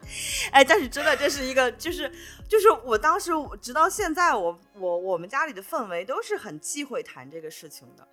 [0.51, 2.11] 哎，但是真的，这是一个，就是
[2.47, 3.31] 就是我当时
[3.61, 8.07] 直到现在我，我我们家里的氛围都是很忌讳谈这个事情的，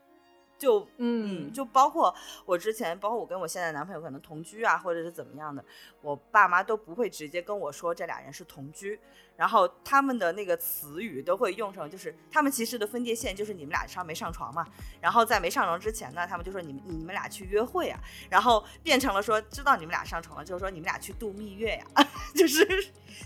[0.63, 2.15] 就嗯，嗯，就包括
[2.47, 5.65] 我之前，包括我跟我现在男朋友可能同居啊，或者是怎么样的，
[6.01, 8.97] 我爸妈都不会直接跟我说这俩人是同居，
[9.37, 14.65] 然后他们的那个词语都会用成，就是他们其实的分界线就是你们俩上没上床嘛，
[15.01, 17.99] 然后在没上床之前呢，他们就说你们你们俩去约会啊，
[18.31, 22.07] 然后变成了说知道你们俩上床了，就是说你们俩去度蜜月呀，
[22.37, 22.65] 就是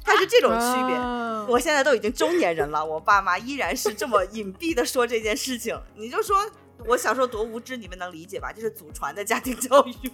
[0.02, 0.96] 它是这种区别。
[0.96, 6.36] 啊我现在都已经中年人了，我爸妈依然是这么隐蔽的说这件事情，你就说
[6.86, 8.52] 我小时候多无知，你们能理解吧？
[8.52, 10.10] 就是祖传的家庭教育。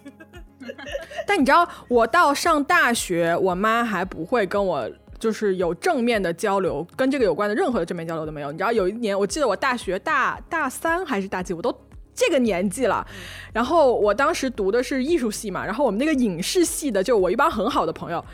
[1.27, 4.89] 但你知道，我到上大学，我妈还不会跟我
[5.19, 8.53] 就是有正面的交流，跟这个有关的任何的正面交流都没有。
[8.53, 11.77] 你知道，有一年我记得我大学大大三还是大几，我都
[12.15, 13.05] 这个年纪了。
[13.53, 18.25] 然后我当时读的是艺术系嘛，然后我们那个影视系的，就我一帮很好的朋友，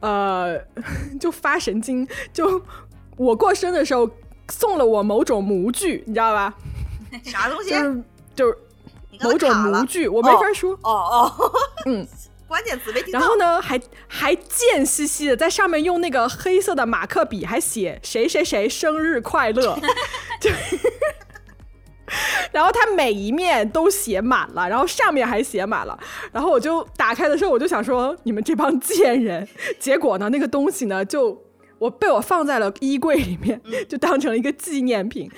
[0.00, 0.58] 呃，
[1.18, 2.62] 就发神经，就
[3.16, 4.08] 我过生的时候
[4.50, 6.54] 送了我某种模具，你知道吧？
[7.24, 7.70] 啥东西？
[7.70, 8.02] 就是
[8.34, 8.58] 就是
[9.22, 10.72] 某种模具，我没法说。
[10.82, 11.52] 哦哦，
[11.86, 12.06] 嗯，
[12.46, 13.18] 关键词没听到。
[13.18, 19.78] 然后呢，还还贱兮兮的在上面用那个黑色的马克笔还写谁谁谁生日快乐，
[20.40, 20.50] 就。
[22.52, 25.98] 然后它每一面都写满了，然后上面还写满了，
[26.32, 29.46] 然后我就打开的时候，我就想说你们这帮贱人。
[29.78, 31.44] 结果呢，那个东西呢，就
[31.78, 35.30] 我被我放在了衣柜里面，就当成了一个纪念品。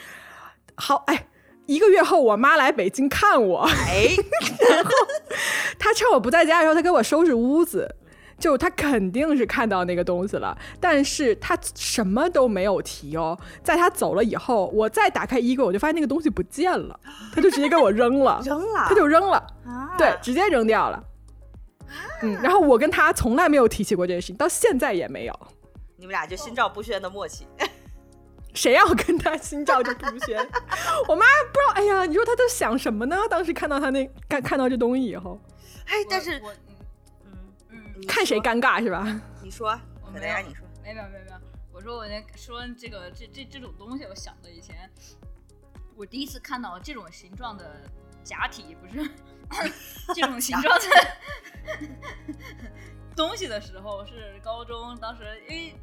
[0.77, 1.27] 好，哎，
[1.71, 4.09] 一个月后我妈来北京看我，哎，
[4.69, 4.91] 然后
[5.79, 7.97] 她趁我不在家的时候，她给我收拾屋子。
[8.41, 13.39] 就他肯定是看到那个东西了，但是他什么都没有提哦。
[13.63, 16.99] 在他走了以后，我再打开衣柜，我就发现那个东西不见了，
[17.35, 21.05] 他就直接给我扔了， 扔了，他就扔了，啊对，直接扔掉了。
[22.23, 25.41] 嗯，然后我跟他从来没有提起过这件事情，到现在也没有。
[25.99, 27.47] 你们俩就心照不宣的默契。
[28.55, 30.39] 谁要跟他心照不宣？
[31.09, 33.17] 我妈不知道，哎呀，你说他在想什么呢？
[33.29, 35.41] 当时看到他那看看到这东西以后，
[35.87, 36.39] 哎，但是。
[36.39, 37.37] 嗯
[37.69, 39.05] 嗯看谁尴尬是吧？
[39.43, 39.79] 你说，
[40.13, 41.37] 没有，你说，没有没有没有。
[41.73, 44.91] 我说我那说这个这这这种东西，我想的以前
[45.95, 47.83] 我第一次看到这种形状的
[48.25, 49.11] 假体，不是
[50.15, 50.85] 这种形状的
[53.15, 54.97] 东西的时候，是高中。
[54.99, 55.75] 当时因为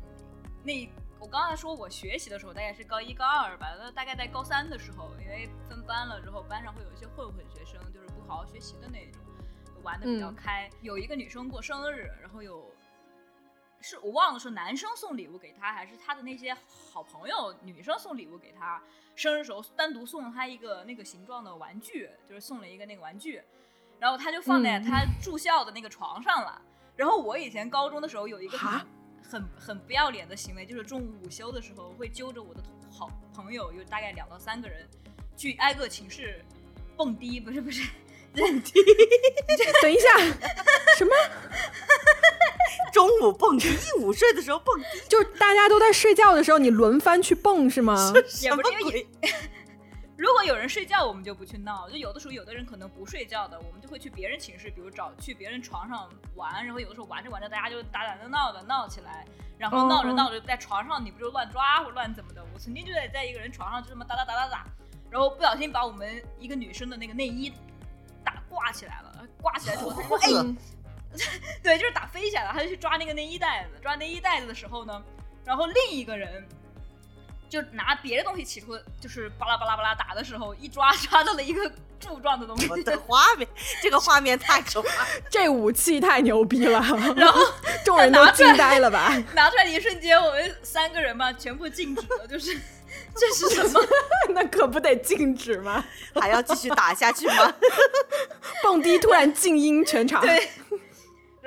[0.63, 0.89] 那
[1.19, 3.67] 我刚才说我学习的时候，大概是高一高二吧。
[3.79, 9.21] 那大概在高三的时候，因为分班了之后，班上会有一些混混学生，就是不好好学习的那种。
[9.83, 12.69] 玩的比较开，有一个女生过生日，然后有
[13.79, 16.53] 是我忘了是男生送礼物给她，还是她的那些
[16.91, 18.81] 好朋友女生送礼物给她。
[19.15, 23.41] 生日时候单独送了她一个那个形状的玩具，就是送了一个那个玩具，
[23.97, 26.61] 然后她就放在她住校的那个床上了。
[26.95, 28.57] 然后我以前高中的时候有一个
[29.23, 32.61] 很很很不要脸的行为，就是中午午休的时候会揪着我的
[32.91, 34.87] 好朋友，有大概两到三个人，
[35.35, 36.43] 去挨个寝室
[36.95, 37.83] 蹦迪，不是不是。
[38.35, 38.73] 蹦迪，
[39.81, 40.19] 等一下，
[40.97, 41.11] 什么？
[42.93, 48.13] 中午蹦迪，一午睡的时候蹦迪，就是大家都在睡觉的时候，你轮番去蹦是吗？
[48.27, 49.07] 什么鬼？
[50.17, 51.89] 如果有人睡觉，我们就不去闹。
[51.89, 56.65] 就有的时候，有的人可能不睡觉的，我们就会去别人寝室，比如找去别人床上玩。
[56.65, 59.25] 然后有的时候玩着玩着，大家就打打闹闹的闹起来，
[59.57, 62.43] 然后闹着闹着在床上，你不就乱抓或乱怎么的？
[62.53, 64.65] 我曾经就在在一个人床上就这么打打打打打，
[65.11, 67.53] 然后不小心把我们一个女生的那个内衣。
[68.25, 70.27] 打挂起来了，挂起来之后他说：“哎，
[71.63, 75.01] 对，就是打飞起来了。”他就去抓那个内衣袋子，抓内衣袋子的时候呢，
[75.45, 76.45] 然后另一个人
[77.49, 82.83] 就拿别的东西起出，就是巴拉巴拉巴拉打的时候，一抓 抓到了一个柱状的东西。
[82.83, 83.47] 的画面，
[83.81, 86.79] 这个画面太可怕，这武器太牛逼了。
[87.15, 87.41] 然后
[87.85, 89.11] 众人都惊呆了吧？
[89.33, 92.57] 拿出来的一瞬间，我们三个人吧，全部静止了，就是。
[93.15, 93.81] 这是什么？
[94.29, 95.83] 那可不得静止吗？
[96.15, 97.53] 还要继续打下去吗？
[98.63, 100.21] 蹦迪突然静音全场。
[100.21, 100.47] 对。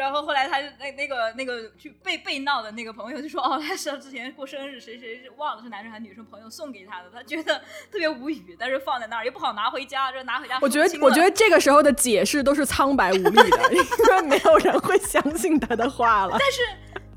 [0.00, 7.58] 然后后来他就那那个那个去被被闹的那个朋友就说：“哦，他是之前过生日，谁谁忘了是男生还是女生朋友送给他的，他觉得
[7.92, 16.36] 特别无语，但是放在那儿又不好拿回家，就拿回家。”我觉得我觉得这个时候的解释都是苍白无力的，因为没有人会相信他的话了。
[16.38, 16.60] 但是。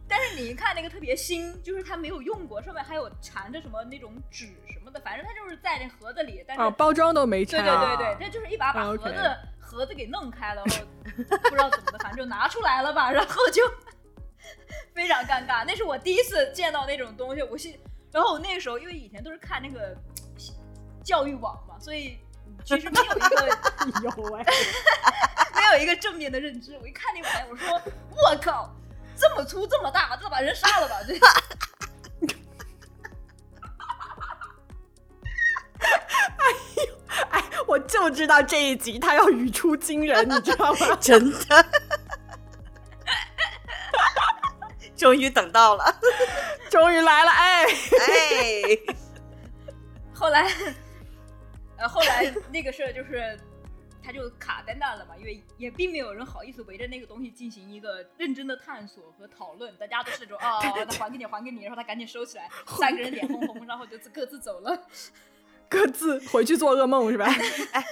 [0.05, 7.57] 但是你一看那个特别新，就是它没有用过，上面还有缠着什么那种纸什么的，反正它就是在那盒子里，但是包装都没拆。
[7.57, 9.37] 对对对对，这就是一把把盒子
[9.73, 10.63] 盒子给弄开了，
[11.17, 13.63] 不知道怎么的，反正就拿出来了吧，然后就
[14.93, 15.65] 非常尴尬。
[15.65, 17.69] 那是我第一次见到那种东西，我是，
[18.11, 19.97] 然后我那个时候因为以前都是看那个
[21.03, 22.19] 教育网嘛，所以
[22.63, 23.47] 其实没有一个
[24.03, 24.45] 有哎，
[25.55, 26.77] 没有一个正面的认知。
[26.79, 28.71] 我一看那玩意，我说我靠。
[29.15, 30.95] 这么粗这么大，这把人杀了吧！
[31.07, 31.13] 这，
[37.93, 40.95] 就知道这一集他要语出惊人，你知道吗？
[40.99, 41.65] 真的，
[44.97, 45.85] 终于等到了，
[46.71, 47.69] 终于来了，哎哎，
[50.11, 50.51] 后来，
[51.77, 53.39] 呃，后来那个事儿就是。
[54.05, 64.77] 他就卡在那了嘛，因为也并没有人好意思围着那个东西进行一个认真的探索和讨论，大家都是说啊，那还给你，还给你，然后他赶紧收起来，三个人脸红红，然后就各自走了，
[65.73, 67.25] 各自回去做噩梦是吧？
[67.71, 67.85] 哎，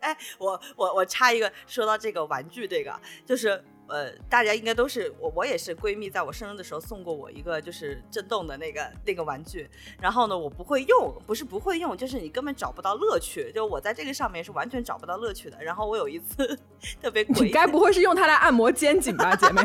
[0.00, 9.68] 哎，我我我插一个，说到这个玩具，这个就是呃，大家应该都是我，我也是闺蜜，在我生日的时候送过我一个就是震动的那个那个玩具。
[10.00, 13.52] 然后呢，我不会用，不是不会用，就是你根本找不到乐趣。
[13.54, 15.62] 就我在这个上面是完全找不到乐趣的。
[15.62, 16.58] 然后我有一次
[17.02, 19.62] 特别你该不会是用它来按摩肩颈吧，姐妹？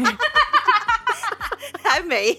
[1.91, 2.33] 还没，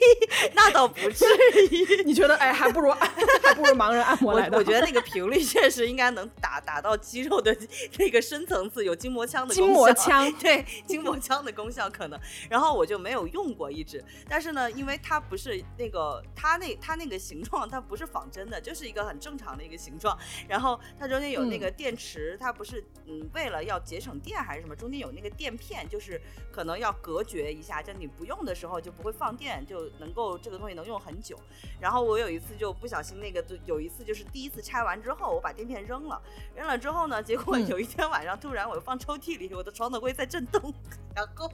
[0.55, 1.26] 那倒不至
[1.68, 2.03] 于。
[2.05, 2.90] 你觉得，哎，还不如
[3.44, 4.57] 还不如盲人按摩来的。
[4.57, 7.55] 我觉得那个频率 确实应该能打打到肌肉的
[7.98, 12.18] 那个深层次，有筋膜枪的筋膜枪，对筋膜枪的功效可能。
[12.48, 20.16] 然后我就没有用过一支，但是呢，因为它不是那个它那它那个形状，它不是仿真的，就是一个很正常的一个形状。
[20.48, 26.18] 然后它中间有那个电池，它不是嗯为了要节省电还是什么，中间有那个垫片，就是
[26.50, 29.36] 可能要隔绝一下，就你不用的时候就不会放。
[29.41, 31.38] 电就能够这个东西能用很久，
[31.80, 36.20] 然后我有一次就不小心那个，有一次就是第一次拆完之后，我把垫片扔了，
[36.55, 40.72] 扔了之后呢，结果有一天晚上突然我放抽屉里，我的床头柜在震动，
[41.14, 41.51] 然后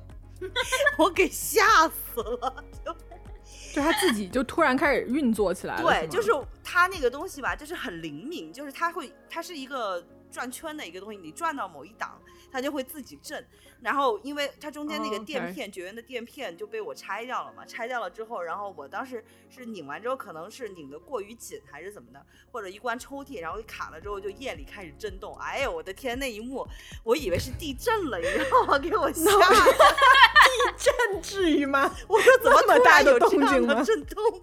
[0.98, 2.92] 我给吓死了，就
[3.74, 6.30] 就它自己就突然开始运作起来了，对，就是
[6.62, 12.20] 它那个东西吧，就是很灵敏，就是它会，它是一个转圈的一个东西，你转到某一档。
[12.50, 13.46] 它就会自己震，
[13.80, 26.66] 然后因为它中间那个垫片绝缘的垫片就被我拆掉了嘛，拆掉了之后，然后我当时是拧完之后，可能是拧的过于紧还是怎么的，或者一关抽屉，然后卡了之后就夜里开始震动，哎呦我的天，那一幕
[27.04, 28.78] 我以为是地震了，你知道吗？
[28.80, 29.30] 给我吓的，
[30.78, 31.94] 地震至于吗？
[32.08, 33.82] 我说怎么那么大的动静吗？
[33.82, 34.42] 震动，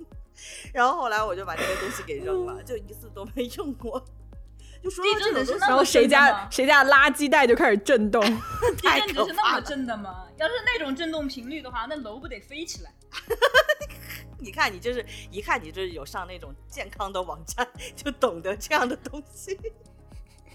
[0.74, 4.03] 然后后来我就把这个东西给扔了，就一次都没用过。
[4.89, 8.21] 地震的是然后谁家谁家垃圾袋就开始震动，
[8.77, 10.25] 地震只是那么震的吗？
[10.38, 12.91] 要是那种震动频率的话，那楼不得飞起来？
[14.38, 19.57] 你看你就是一看你就是有上那种健康的网站，就懂得这样的东西。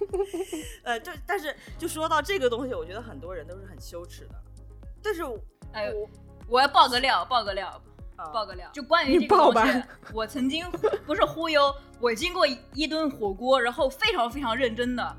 [0.85, 4.35] 呃，就但是就说到这个东西，我觉得很多人都是很羞耻的。
[5.03, 5.23] 但是
[5.73, 6.09] 哎，我
[6.49, 7.83] 我要爆个料，爆个料。
[8.33, 10.69] 爆个料，就关于这个东西，我曾经
[11.07, 15.17] 不是忽悠，我经过一顿火锅，然后非常非常认真的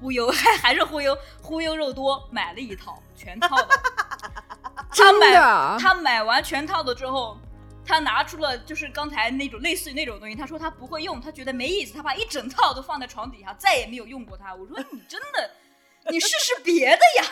[0.00, 3.68] 忽悠，还 还是忽悠忽悠肉多买了一套全套的，
[4.90, 5.34] 他买，
[5.78, 7.38] 他买完全套的之后，
[7.84, 14.54] 他拿出了就是刚才那种类似于那种东西，他说他不会用，他觉得没意思，他把一整套都放在床底下，再也没有用过它。
[14.54, 15.50] 我说你真的，
[16.10, 17.24] 你试试别的呀，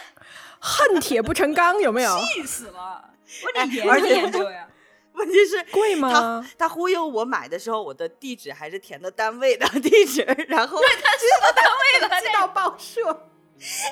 [0.61, 2.19] 恨铁不成钢有没有？
[2.35, 3.11] 气死了。
[3.43, 4.69] 我你研究 研究呀？
[5.15, 6.11] 问题是贵吗？
[6.13, 13.31] 他他忽悠我买的时候，我的地址还是填的单位的 地址，然后对他寄到单位了，寄到报社。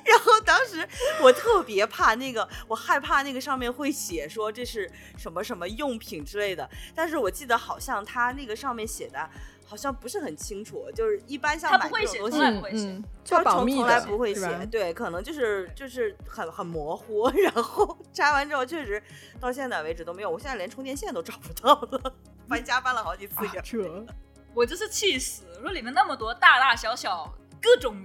[0.05, 0.87] 然后当时
[1.22, 6.68] 我特别怕那个，我害怕那个上面会写说这是什么什么用品之类的。
[6.93, 9.30] 但是我记得好像他那个上面写的。
[9.72, 12.38] 好像不是很清楚，就是一般像买这种东
[12.76, 17.26] 西，嗯，他保密从来不会写，对，可能就是就是很很模糊。
[17.40, 19.02] 然后拆完之后，确实
[19.40, 22.14] 到现在为止都没有，我现在连充电线都找不到了，
[22.46, 23.36] 搬家搬了好几次
[24.54, 25.44] 我就是气死！
[25.62, 27.26] 说里面那么多大大小小
[27.62, 27.96] 各种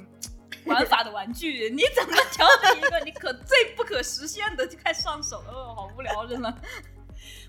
[0.64, 5.44] 玩法的玩具，你怎么挑选一个你可最不可实现的就开始上手？
[5.50, 6.54] 哦，好无聊，真的。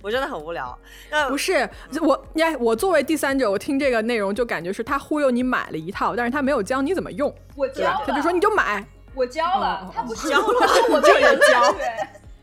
[0.00, 0.78] 我真的很无聊，
[1.28, 1.68] 不是
[2.00, 7.34] 我，你看我作为第三者，我听这个内容就感觉是他忽悠你买了一套，但是他没有教你怎么用。
[7.56, 8.86] 我教，他就说你就买。
[9.14, 11.62] 我教了，他不教了，我这个教，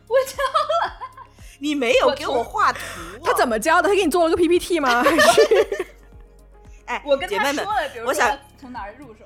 [0.07, 0.91] 我教了。
[1.59, 2.79] 你没有给我画图，
[3.23, 3.87] 他怎么教的？
[3.87, 5.01] 他给你做了个 PPT 吗？
[5.03, 5.87] 还是？
[6.85, 9.25] 哎，我跟他说了，比如说从哪入手。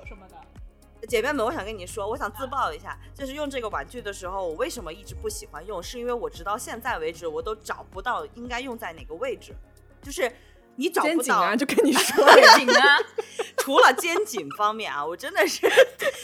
[1.10, 5.82] 姐妹们，我想跟你说，我想自曝一下，就是用这个玩具的时候，我为什么一直不喜欢用？
[5.82, 9.52] 是因为我直到现在为止，我都找不到应该用在哪个位置，
[10.00, 10.30] 就是
[10.76, 12.98] 你找不到啊，就跟你说 肩颈啊，
[13.58, 15.68] 除了肩颈方面啊，我真的是，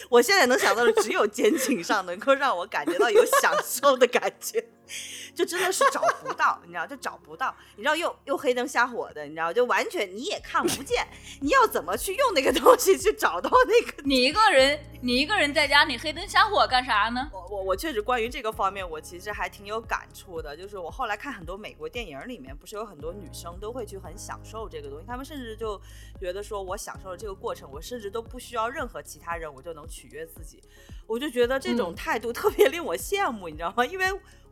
[0.08, 4.64] 我现在能想到的只有肩颈上能够让我感觉到有享受的感觉。
[5.36, 11.06] 就真的是找不到，你知道，就找不到，你知道又又黑灯瞎火的，你知道，就完全你也看不见，
[11.42, 14.02] 你要怎么去用那个东西去找到那个？
[14.04, 17.30] 你一个人，你一个人在家，你黑灯瞎火干啥呢？
[17.34, 20.56] 我我我确实关于这个方面，我其实还挺有感触的。
[20.56, 25.78] 就是我后来看很多美国电影里面，不是有很多女生都会去很享受这个东西，她们甚至就
[26.18, 30.62] 觉得说我享受了这个过程，我甚至都不需要任何其他人，我就能取悦自己。
[31.06, 33.84] 我就觉得这种态度特别令我羡慕，你知道吗？
[33.84, 34.06] 因为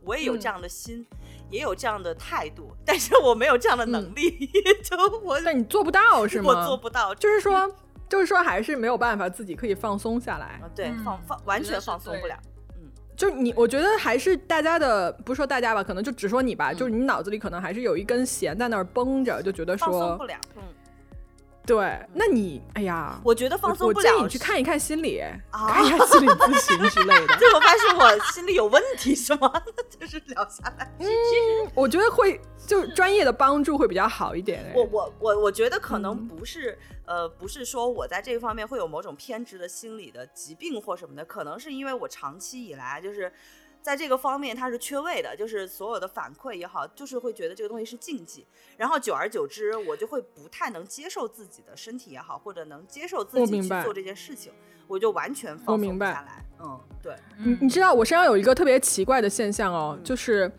[0.05, 1.05] 我也有这样的心，
[1.49, 4.49] 也有这样的态度，但是我没有这样的能力。
[4.83, 6.49] 就我，但你做不到 是吗？
[6.49, 7.69] 我做不到，就是说，
[8.07, 10.61] 就是说，还是没有办法自己可以放松下来。
[10.75, 12.35] 对，放放完全放松不了。
[12.75, 20.35] 嗯，就是你，我觉得还是大家的，不是说大家吧，可能就只说你吧，就是你脑子里可能还是有一根弦在那儿绷着，就觉得说放松不了。
[20.55, 20.61] 嗯。
[21.65, 27.35] 对，那你哎呀，我觉得放松不了我建议你去看一看心理，啊看一看心理咨询之类的。
[27.39, 29.51] 最后发现我心里有问题是吗？
[29.99, 31.07] 就是聊下来，嗯，
[31.73, 34.63] 我觉得会就专业的帮助会比较好一点。
[34.65, 43.31] 哎我我我我觉得可能嗯不是、呃，不是说我在这方面会有某种偏执的心理的疾病或什么的，可能是因为我长期以来就是。
[43.85, 48.43] 在这个方面，它是缺位的，就是所有的反馈也好，就是会觉得这个东西是禁忌，
[48.77, 54.51] 然后久而久之，我就会不太能接受自己的身体也好，或者能接受自己去做这件事情，
[54.87, 56.43] 我就完全放松不下来。
[56.59, 60.03] 嗯，对，你你知道我身上有一个特别奇怪的现象哦，嗯。
[60.03, 60.51] 就是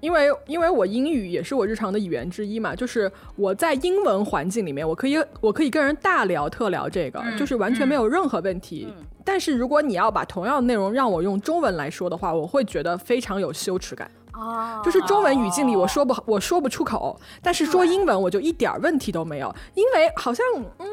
[0.00, 8.88] 因为因为我英语也是我日常的语言之一嘛，就是我在英文环境里面，我可以我可以跟人大聊特聊这个，嗯就是完全没有任何问题。
[8.88, 14.10] 嗯但是如果你要把同样的内容让我用中文来说的话，我会觉得非常有羞耻感。
[14.32, 20.44] 啊就是中文语境里我说不我说不出口，但是说英文我就一点问题都没有，因为好像
[20.78, 20.86] 嗯。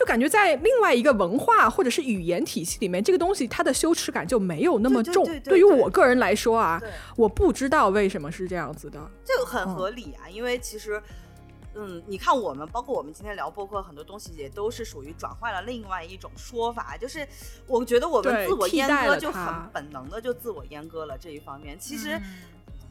[0.00, 5.26] 就感觉在另外一个文化或者是语言体系里面，这个东西它的羞耻感就没有那么重。
[5.26, 6.80] 对于对我个人来说啊，
[7.18, 8.98] 我不知道为什么是这样子的。
[9.22, 11.02] 这个很嗯合理啊，因为其实，
[11.74, 17.28] 嗯，你看我们，包括我们今天聊播客，很多东西也都是属于转换了另外一种说法，就是
[17.66, 21.78] 我觉得我们自我阉割就很本能的就自我阉割了这一方面。
[21.78, 22.22] 其实嗯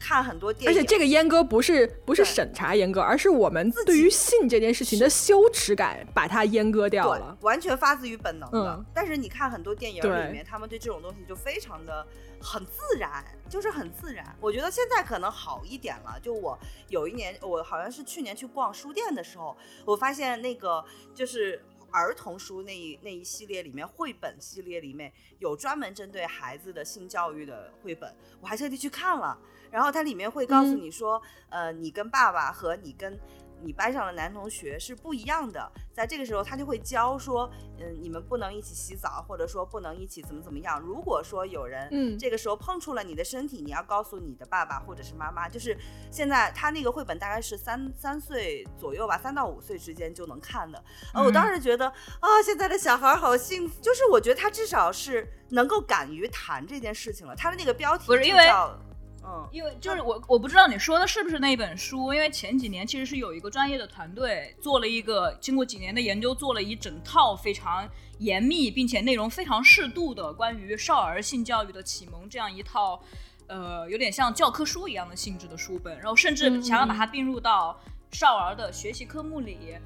[0.00, 7.36] 看很多电影，而且这个阉割不是不是审查阉割，而是我们对于性这件事情的羞耻感把它阉割掉了。
[7.42, 8.74] 完全发自于本能的。
[8.78, 12.04] 嗯但是你看很多电影里面，他们对这种东西就非常的
[12.40, 14.34] 很自然，就是很自然。
[14.40, 16.18] 我觉得现在可能好一点了。
[16.20, 20.82] 就我有一年，我好像是去年去逛书店的时候，我发现那个
[21.14, 21.62] 就是。
[21.92, 29.36] 儿童书那一那一系列里面，绘本系列里面有专门针对孩子的性教育的绘本，我还特地去看了。
[29.70, 33.18] 然后它里面会告诉嗯你说，呃，你跟爸爸和你跟
[33.62, 40.80] 你班上的男同学是不一样的，在这个时候他就会教说，嗯，你们不能一起洗澡，或者说不能一起怎么怎么样。
[40.80, 45.46] 如果说有人嗯这个时候碰触了你的身体，你要告诉你的爸爸或者是妈妈。
[45.46, 45.76] 就是
[46.10, 50.82] 现在他那个绘本大概是三三岁左右吧，三到五岁之间就能看的。
[51.12, 57.36] 呃，我当时觉得啊，现在的小孩好幸福，就是我觉得他至少是能够敢于谈这件事情了。
[57.36, 58.78] 他的那个标题不是因为就叫
[59.22, 73.00] 嗯，因为就是我我不知道你说的是不是那本书，因为前几年其实是有一个专业的团队做了一个经过几年的研究，做了一整套非常严密并且内容非常适度的关于少儿性教育的启蒙这样一套，
[73.46, 77.78] 呃，有点像教科书一样的性质的书本，然后甚至嗯想要把它并入到
[78.10, 79.76] 少儿的学习科目里。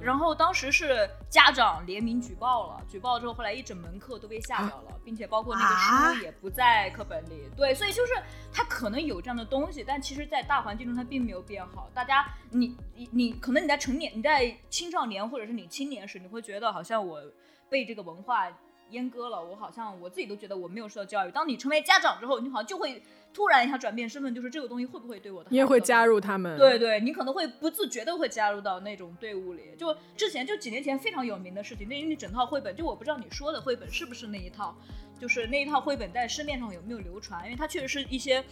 [0.00, 7.48] 然后当时是家长联名举报了，举报之后，后来一整门课都被下掉了，并且包括那个啊书也不在课本里。
[7.56, 8.12] 对，所以就是
[8.52, 11.90] 他可能有这样的东西，但其实，在大环境中它并没有变好。
[11.94, 17.20] 大家，你你你，可能你在成年、你在青少年或者是你青年时，你会觉得好像我
[17.68, 18.48] 被这个文化
[18.90, 21.30] 阉割了，我好像我自己都觉得我没有受到教育。
[21.30, 23.02] 当你成为家长之后，你好像就会
[23.34, 26.56] 突然一下转变身份，就是这个东西会不会对我的你也会加入他们。
[26.56, 29.62] 对对，你可能会不自觉的会加入到那种队伍里。
[29.76, 34.74] 就之前就几年前非常有名的事情，那那整套绘本，就我不知道你说的绘本是不是那一套，
[35.20, 38.42] 就是那一套绘本在市面上有没有流传，因为它确实是一些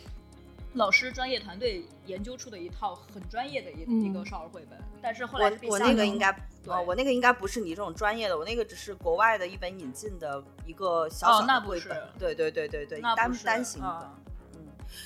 [0.74, 4.04] 老师专业团队研究出的一套很专业的一、嗯。
[4.04, 6.30] 一个少儿绘本，但是后来是被我那个应该，
[6.62, 6.72] 对。
[6.72, 14.14] 呃，我那个应该不是你这种专业的，我那个只是国外的一本引进的一个小小哦那不是的绘本，对对对对对，单单行的啊，
[14.54, 14.60] 嗯，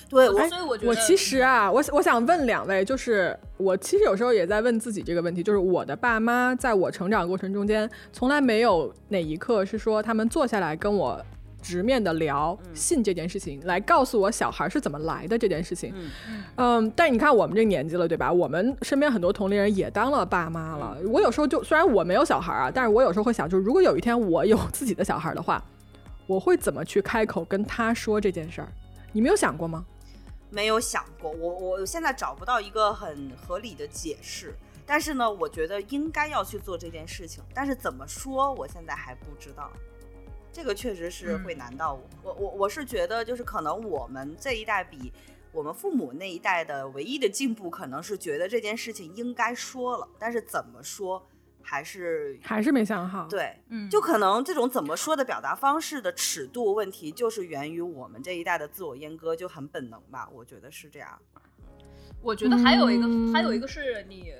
[0.09, 11.23] 对我所以我觉得我其实啊，我我想问两位，就是我其实有时候也在问自己这个问题，就是我的爸妈在我成长过程中间，从来没有哪一刻是说他们坐下来跟我
[11.61, 15.93] 直面的聊嗯性这件事情，来告诉我小孩是怎么来的这件事情。
[15.95, 16.11] 嗯
[16.55, 18.31] 嗯，但你看我们这年纪了，对吧？
[18.31, 20.97] 我们身边很多同龄人也当了爸妈了。
[21.07, 25.63] 我有时候就虽然我没有小孩啊，但是我有时候会想，就是如果有一天我有自己的小孩的话，
[26.27, 28.67] 我会怎么去开口跟他说这件事儿？
[29.11, 29.85] 你没有想过吗？
[30.51, 34.53] 没有想过，我我现在找不到一个很合理的解释。
[34.85, 39.69] 但是呢，我觉得应该要去做这件事情，但是怎么说，我现在还不知道。
[40.51, 42.01] 这个确实是会难到我。
[42.23, 45.11] 我我我是觉得，就是可能我们这一代比
[45.51, 51.27] 我们父母那一代的唯一的进步，可能是觉得这件事情应该说了，但是怎么说
[51.61, 61.19] 还是还是没想好。，对，嗯，就可能这种怎么说的表达方式的尺度问题，就是源于我们这一代的自我阉割，就很本能吧，我觉得是这样。
[62.21, 64.33] 我觉得还有一个，嗯还有一个是你，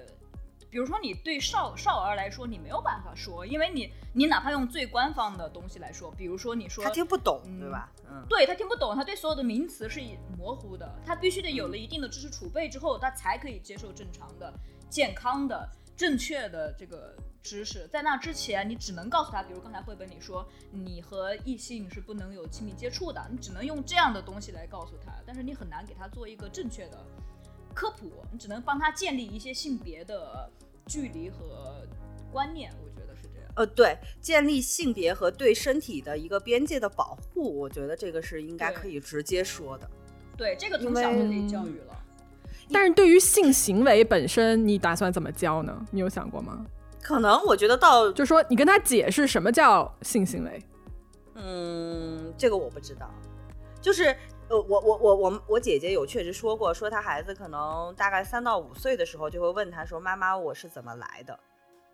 [0.69, 7.91] 比如说你对少少儿来说，你没有办法说，因为你你哪怕用最官方的东西来说，比如说你说他听不懂，嗯对吧？
[8.09, 9.99] 嗯，对他听不懂，他对所有的名词是
[10.37, 14.53] 模糊的，他必须得有了一定的知识储备之后，他才可以接受正常的、
[14.89, 15.67] 健康的
[15.97, 17.87] 正确的这个知识。
[17.87, 27.03] 在那之前，你只能告诉他，比如刚才绘本里说，你和异性是不能有亲密接触的，你只能用这样的东西来告诉他，但是你很难给他做一个正确的
[27.79, 30.49] 科普，你只能帮他建立一些性别的
[30.85, 31.81] 距离和
[32.29, 32.69] 观念。
[32.83, 33.49] 我觉得是这样。
[33.55, 39.89] 呃，对，建立性别和对身体的一个边界的保护，我觉得这个是应该可以直接说的。
[40.35, 42.03] 对，这个从小就可以教育了。
[42.69, 45.85] 但是对于性行为本身，你打算怎么教呢？
[45.89, 46.65] 你有想过吗？
[47.01, 50.61] 可能我觉得到，就说你跟他解释什么叫性行为。
[51.35, 53.09] 嗯，这个我不知道。
[53.81, 54.13] 就是
[54.49, 61.39] 呃，我我我我我姐姐有确实说过，说她孩子可能大概三到五岁的时候就会问她说：“妈妈，我是怎么来的？”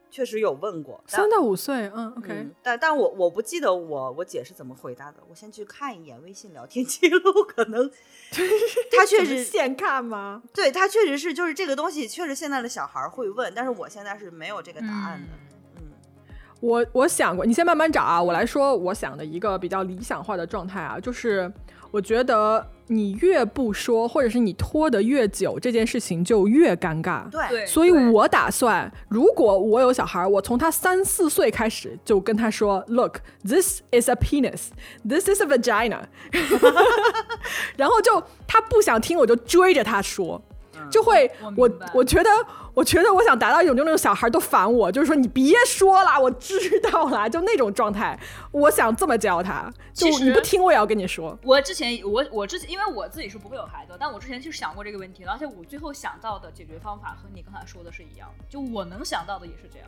[0.09, 7.91] 确实有问过，三到五岁，嗯，OK，但但我我不记得我我姐是怎么回答的，我先去看一眼微信聊天记录， 可能
[8.95, 10.41] 他确实现看吗？
[10.53, 15.27] 对他确实是，就是这个东西确实现在的小孩会问，但是我现在是没有这个答案的。
[15.75, 15.81] 嗯，
[16.61, 21.51] 我我想过，你先慢慢找啊，我来说我想的一个比较理想化的状态啊，就是
[21.95, 22.67] 我觉得。
[22.87, 27.27] 你越不说，或者是你拖得越久，这件事情就越尴尬。
[27.31, 34.67] 对，所以我打算，如果我有小孩，我从他三四岁开始就跟他说：“Look, this is a penis,
[35.03, 36.01] this is a vagina。
[37.75, 40.39] ”然后就他不想听，我就追着他说。
[40.89, 42.29] 就会我我觉得
[42.73, 48.19] 我觉得我想达到一种就那种小孩都烦我，就是说你别说了，我知道了，就那种状态。
[48.51, 51.37] 我想这么教他，就你不听我也要跟你说。
[51.43, 59.87] 我之前我我之前因为我自己是不会有孩子，但我之前就想过这个问题，而且我最后想到的解决方法和你刚才说的是一样的，就我能想到的也是这样，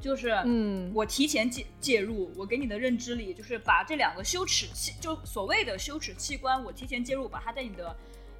[0.00, 7.94] 就是嗯，我提前介介入，我给你的认知里就是把这两个羞耻器，就所谓的羞耻器官，我提前介入，把它在你的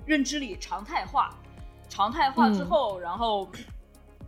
[0.06, 1.30] 认知里常态化。
[1.92, 3.46] 常态化之后，然后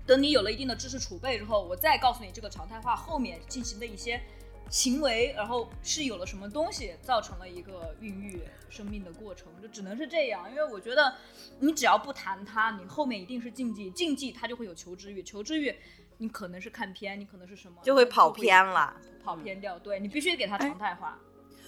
[0.07, 4.21] 等你有了一定的知识储备之后，我再告诉你这个常态化后面进行的一些
[4.69, 10.51] 行为，然后是有了什么东西造成了一个孕育生命的过程，就只能是这样。
[10.51, 11.15] 因为我觉得
[11.59, 15.75] 你只要不谈它，你后面一定是禁忌，禁忌它就会有求知欲，求知欲
[16.19, 18.95] 你可能是看偏，你可能是什么，就会跑偏了，
[19.25, 19.79] 跑偏掉。
[19.79, 21.19] 对你必须给它常态化。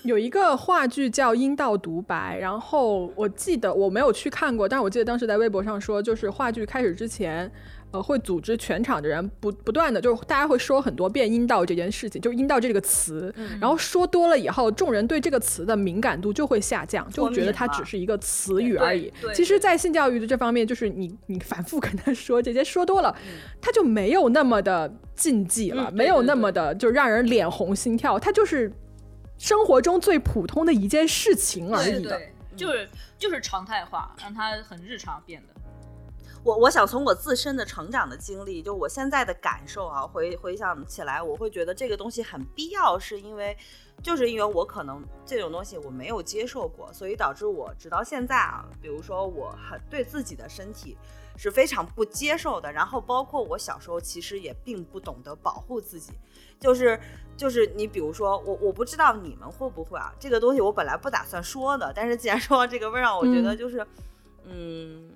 [0.03, 7.51] 有一个话剧叫《阴道独白》，然后我记得我没有去看过，但是我记得当时在微博上说，就是话剧开始之前，
[7.91, 19.13] 呃，会组织全场的人不不断的，就是大家会说很多遍阴道这件事情，就阴道这个词，然后说多了以后，众人对这个词的敏感度就会下降，就觉得它只是一个词语而已。
[19.35, 23.13] 其实，在性教育的这方面，就是你你反复跟他说这些，说多了，
[23.61, 28.71] 他就没有那么的禁忌了，没有那么的就让人脸红心跳，他就是。
[29.39, 32.21] 生活中最普通的一件事情而已的，
[32.57, 35.55] 就是就是常态化，让它很日常变得。
[36.43, 43.57] 我我想从我自身的成长的经历，就我现在的感受啊，回回想起来，我会觉得这个东西很必要，是因为
[44.01, 50.97] 就是因为我可能这种东西我没有接受过，所以导致我直到现在啊，比如说我很对自己的身体
[51.37, 56.13] 是非常不接受的，然后包括我小时候其实也并不懂得保护自己。
[56.59, 56.99] 就是
[57.37, 63.87] 就是你比如说我我不知道你们会不会啊，这个东西我本来不打算说的，但是既然说到这个，份上我觉得就是，
[64.45, 65.11] 嗯，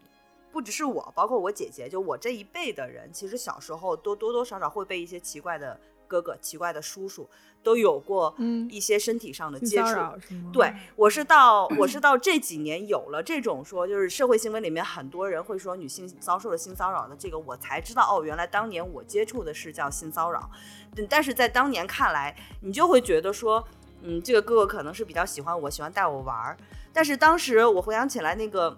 [0.52, 5.80] 不只是我，包括我姐姐，就我这一辈的人，其实小时候都多多少少会被一些奇怪的
[6.10, 7.30] 哥哥、奇怪的叔叔。
[7.62, 8.34] 都有过
[8.70, 9.94] 一些身体上的接触，
[10.50, 20.50] 对我是到我是到这几年有了这种说，就是社会新闻里面很多人会说女性遭受了性骚扰的这个，我才知道哦，原来当年我接触的是叫性骚扰，
[21.06, 23.62] 但是在当年看来，你就会觉得说，
[24.00, 26.56] 嗯，这个哥哥可能是比较喜欢我，喜欢带我玩儿，
[26.94, 28.74] 但是当时我回想起来那个。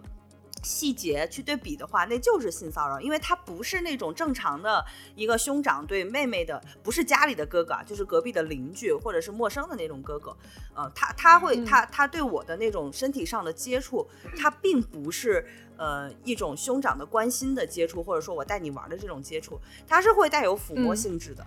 [0.63, 4.85] 细节去对比的话，那就是性骚扰，因为他不是那种正常的
[5.15, 10.37] 一个兄长对妹妹的，不是家里的哥哥，就是隔壁的邻居或者是陌生的那种哥哥。
[10.75, 14.07] 呃，他他会他他对我的那种身体上的接触，
[14.39, 15.45] 他并不是
[15.77, 21.45] 呃一种兄长的关心的接触，或者说我带你玩的这种接触，他是会带有抚摸性质的。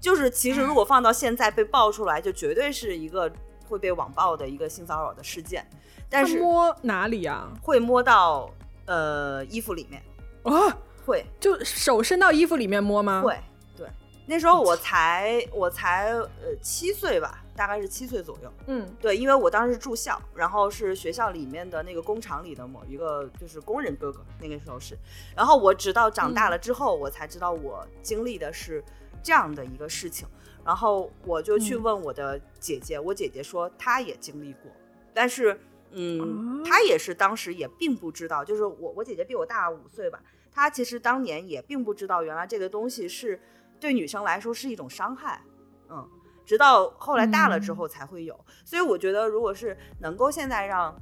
[0.00, 3.32] 就是其实如果放到现在被爆出来，就绝对是一个
[3.68, 5.66] 会被网暴的一个性骚扰的事件。
[6.08, 7.52] 但是摸哪里啊？
[7.62, 8.50] 会摸到
[8.86, 10.02] 呃衣服里面
[10.44, 10.78] 啊？
[11.04, 13.22] 会就手伸到衣服里面摸吗？
[13.24, 13.38] 会，
[13.76, 13.88] 对。
[14.26, 18.52] 那时候我才我才呃七岁吧，大概是七岁左右。
[18.66, 24.98] 嗯，对，因为我当时住校，然后是学校里面的那个工厂里的某一个就是工人哥哥，那个时候是。
[25.36, 28.82] 然后我直到长大了之后，我才知道我经历的是
[29.22, 30.26] 这样的一个事情。
[30.64, 34.72] 然后我就去问我的姐姐，我姐姐说她也经历过，
[35.14, 35.60] 但是。
[35.92, 40.20] 嗯，她也是当时也并不知道，就是我我姐姐比我大五岁吧，
[40.52, 43.40] 她其实当年也并不知道，原来这个东西是
[43.80, 45.42] 对女生来说是一种伤害，
[45.88, 46.08] 嗯，
[46.44, 48.38] 直到后来大了之后才会有。
[48.64, 50.94] 所以我觉得，如果是能够现在让，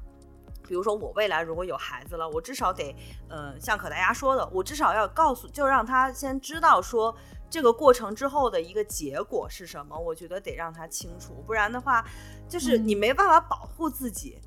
[0.67, 2.95] 比如说我未来如果有孩子了，我至少得，
[3.29, 7.15] 呃，像可大家说的，我至少要告诉，就让他先知道说
[7.51, 9.97] 这个过程之后的一个结果是什么。
[9.99, 12.05] 我觉得得让他清楚，不然的话，
[12.49, 14.41] 就是你没办法保护自己。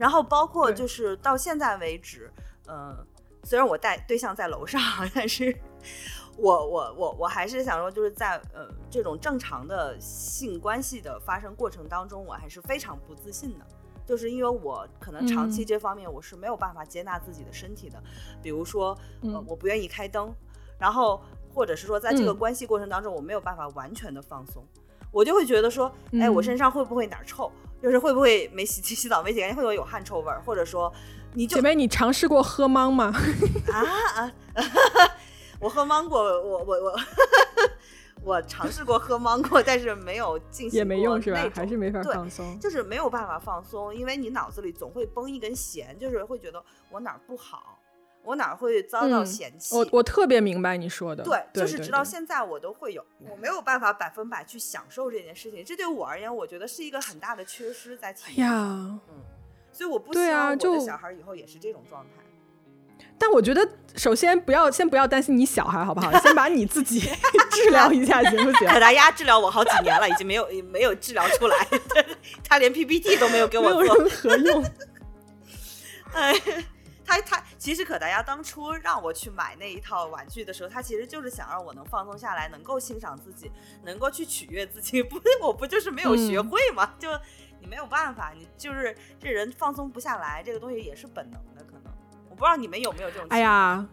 [0.00, 2.32] 然后包括就是到现在为止，
[2.66, 2.96] 呃。
[3.42, 4.78] 虽然我带对象在楼上，
[5.14, 5.58] 但是
[6.36, 13.64] 我我我我还是想说，就是在呃这种正常的性关系的发生过程当中，我还是非常不自信的，
[14.04, 17.98] 就是因为我可能长期这方面我是没有办法接纳自己的身体的，
[18.42, 20.30] 比如说呃我不愿意开灯，
[20.78, 21.22] 然后
[21.54, 24.62] 或者是说在这个关系过程当中我没有办法完全的放松，
[25.10, 25.90] 我就会觉得说，
[26.20, 27.50] 哎，我身上会不会哪儿臭，
[27.82, 30.92] 就是会不会没洗洗澡没洗干净，会不会有汗臭味儿，或者说。
[31.32, 33.14] 你姐妹，你尝试过喝芒吗？
[33.72, 33.78] 啊
[34.16, 34.32] 啊！
[35.60, 36.94] 我喝芒果，我我我，
[38.24, 41.48] 我尝试过喝芒果，但是没有进行，也没用是吧？
[41.54, 46.60] 还是没法放松，就是没有办法放松，因为你脑子里总会绷一根弦，就是会觉得
[46.90, 47.78] 我哪儿不好，
[48.22, 49.74] 我哪儿会遭到嫌弃。
[49.74, 58.46] 我我特别明白你说的，对，就是直到现在我都会有，我没有办法百分百去享受这件事情，这对我而言，我觉得是一个很大的缺失在体验。
[58.46, 58.54] 呀，
[59.08, 59.24] 嗯。
[59.72, 62.22] 所以我不希望我的小孩以后也是这种状态。
[63.16, 63.66] 但我觉得，
[63.96, 66.12] 首先不要先不要担心你小孩好不好？
[66.20, 67.00] 先把你自己
[67.50, 68.66] 治疗一下行不行？
[68.68, 71.56] 可达鸭治疗我好几年了，已经没有没有治疗出来，
[72.44, 74.64] 他连 PPT 都没有给我做，任何用。
[76.12, 76.34] 哎，
[77.10, 83.50] 他他其实可达鸭当初让我去买那一套玩具的时候，他其实就是想让我能放松下来，能够欣赏自己，
[83.84, 85.02] 能够去取悦自己。
[85.02, 86.94] 不，我不就是没有学会吗？
[86.98, 87.08] 就。
[87.62, 91.92] 你没有办法，你就是这人放松不下来，这个东西也是本能的，可能
[92.30, 93.26] 我不知道你们有没有这种。
[93.28, 93.86] 哎呀，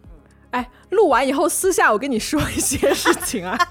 [0.52, 3.54] 哎，录完以后私下我跟你说一些事情啊。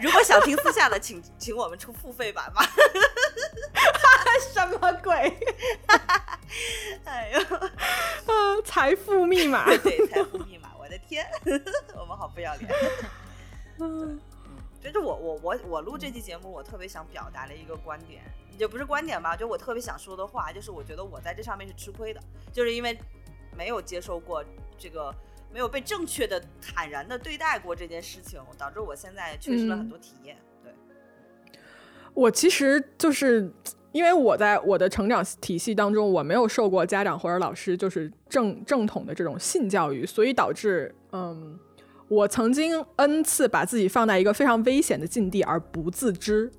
[0.00, 2.66] 如果想听私下的，请请我们出付费版吧。
[4.40, 5.14] 什么鬼？
[7.04, 11.26] 哎呦，啊，财富密码， 对，财富密码，我的天，
[11.98, 12.70] 我们好不要脸。
[13.78, 14.20] 嗯。
[14.82, 18.22] 就是我我我我录这期节目，我特别想表达的一个观点，
[18.58, 22.20] 也不是观点吧，就我特别想说的话，就是我觉得我在这上面是吃亏的，
[22.52, 22.94] 就是因为
[23.56, 24.44] 没有接受过
[24.76, 25.10] 这个，
[25.50, 30.36] 没有被正确的坦然的对待过这件事情，导致我现在缺失了很多体验。
[30.62, 30.70] 对，
[32.12, 33.50] 我其实就是
[33.94, 41.58] 因为我在我的成长体系当中，我没有受过家长或者老师就是正正统的这种性教育，所以导致嗯。
[42.06, 46.50] 我曾经 n 次把自己放在一个非常危险的境地而不自知，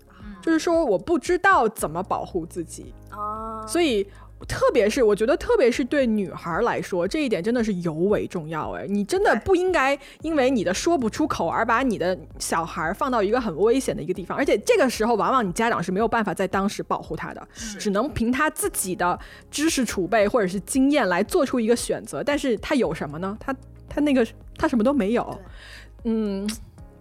[0.41, 2.91] 就是说我不知道怎么保护自己。
[3.11, 4.05] 啊，所以
[4.47, 17.47] 特别是我觉得特别是对女孩来说，这一点真的是尤为重要哎，你真的不应该因为你的说不出口而把你的小孩放到一个很危险的一个地方，而且这个时候往往你家长是没有办法在当时保护他的，
[17.79, 19.17] 只能凭他自己的
[19.49, 23.37] 知识储备或者是经验来做出一个选择，但是他有什么呢？
[23.39, 23.55] 他
[23.89, 24.25] 他那个。
[24.57, 25.37] 他什么都没有，
[26.05, 26.49] 嗯，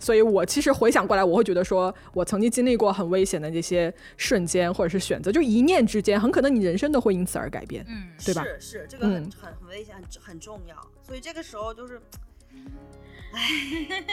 [0.04, 8.44] 所以我其实回想过来，我会觉得说，我曾经经历过很危险的这些瞬间或者是选择，就一念之间，很可能你人生都会因此而改变，嗯，对吧？
[8.44, 10.76] 是是，这个很很很危险，很很重要。
[11.00, 11.98] 所以这个时候就是，
[13.32, 14.04] 哎，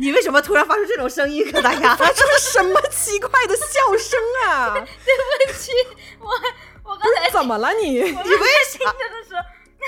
[0.00, 1.48] 你为什么突然发出这种声音？
[1.52, 4.74] 可大家发出什么奇怪的笑声啊？
[5.06, 5.70] 对不起，
[6.18, 6.26] 我
[6.90, 7.72] 我刚才怎么了？
[7.74, 8.92] 你你为啥？
[8.92, 9.40] 的时候。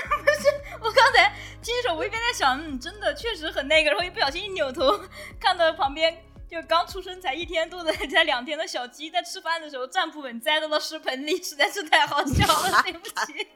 [0.07, 0.47] 不是，
[0.81, 4.99] 我刚才听的时候，我一边在想，嗯，真的确实很那个，然后一不小心一扭头，
[5.39, 13.47] 看到旁边就刚出生才一天多的、才两天的小鸡在吃饭的时候站不稳，栽到了食盆里，实在是太好笑了，对不起。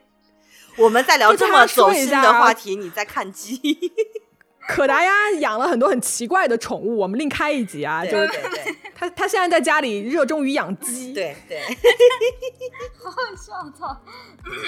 [0.76, 3.60] 我们在聊这么走心的话题，你在看鸡。
[4.68, 8.04] 可达鸭养了很多很奇怪的宠物，我们另开一集啊。
[8.04, 8.28] 就是
[8.94, 11.12] 他他 现在在家里热衷于养鸡。
[11.12, 11.60] 对对。
[13.02, 14.02] 好好笑，操！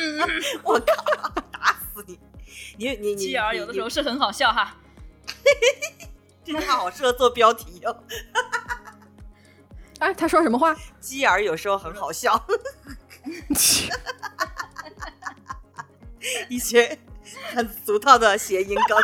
[0.63, 2.19] 我靠，打死你！
[2.77, 3.17] 你你你。
[3.17, 4.77] 鸡儿有的时候是很好笑哈。
[6.45, 8.05] 这句话好适合做标题哟。
[9.99, 10.77] 哎，他说什么话？
[11.01, 12.47] 鸡儿有时候很好笑。
[16.49, 16.99] 一些
[17.55, 18.99] 很俗套的谐音梗。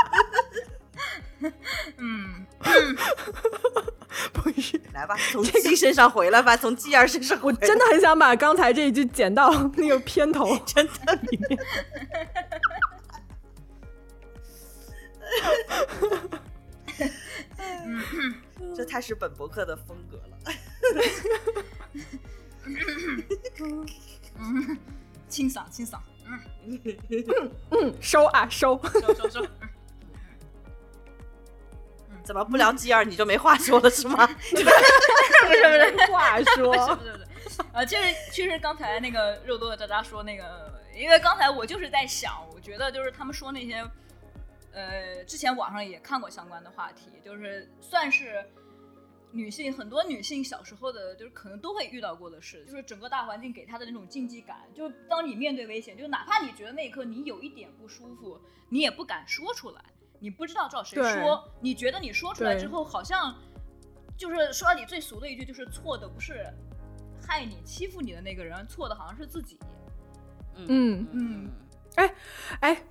[1.99, 2.47] 嗯，
[4.33, 7.39] 不是，来吧， 从鸡身上回来吧，从鸡儿身上。
[7.43, 11.59] 我真的很想把刚才这一句剪到那个片头，真的里面。
[18.75, 20.37] 这太是本博客的风格了。
[25.29, 26.03] 清爽清爽。
[27.71, 28.81] 嗯，收啊收。
[29.01, 29.47] 收收收。
[32.33, 34.27] 怎么不聊鸡儿你就没话说了是吗？
[34.41, 36.07] 不是不是？
[36.11, 36.55] 话 不是？
[36.55, 37.13] 说，不是？
[37.45, 43.87] 不是，呃，就是其实刚才那个肉多的渣渣说那个，因为刚才我就是在想，我觉得就是他们说那些，
[44.73, 48.43] 呃，之前网上也看过相关的话题，就是算是
[49.31, 58.41] 女性很多女性小时候的，就是可能都会遇到过的事，就是整个大环境给她的那种禁忌感，就是当你面对危险，就哪怕你觉得那一刻你有一点不舒服，
[58.71, 59.85] 你也不敢说出来，
[60.23, 63.35] 你不知道找谁对说，你觉得你说出来之后好像。
[64.15, 66.47] 就是说到底最俗的一句，就是错的不是
[67.27, 69.59] 害你、欺负你的那个人，错的好像是自己。
[70.55, 71.51] 嗯嗯
[72.61, 72.85] 哎，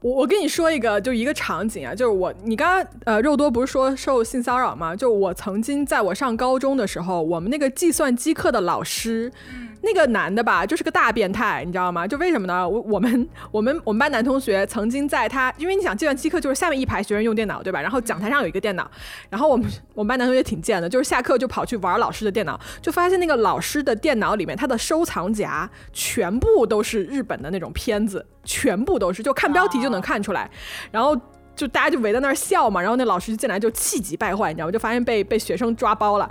[0.00, 4.94] 我我跟你说一个，就一个场景啊，就是我，你刚刚呃肉多不是说受性骚扰吗？
[4.94, 12.06] 就我曾经在我上高中的时候，我们那个计算机课的老师，嗯那个男的吧，就是个大变态，你知道吗？
[12.06, 12.68] 就为什么呢？
[12.68, 17.80] 我我们我们我们班男同学曾经在他，因为你想计算机课就是下面一排学生用电脑，对吧？
[17.80, 18.90] 然后讲台上有一个电脑，
[19.30, 30.50] 然后我们我们班男同学挺贱的，就是下课就跑去玩老师的电脑，就发现那个老师的电脑里面，他的收藏夹全部都是日本的那种片子，全部都是，就看标题就能看出来。
[30.90, 31.16] 然后
[31.54, 34.72] 就大家就围在那儿笑嘛，然后那老师就进来就气急败坏，你知道吗？
[34.72, 36.30] 就发现被被学生抓包了。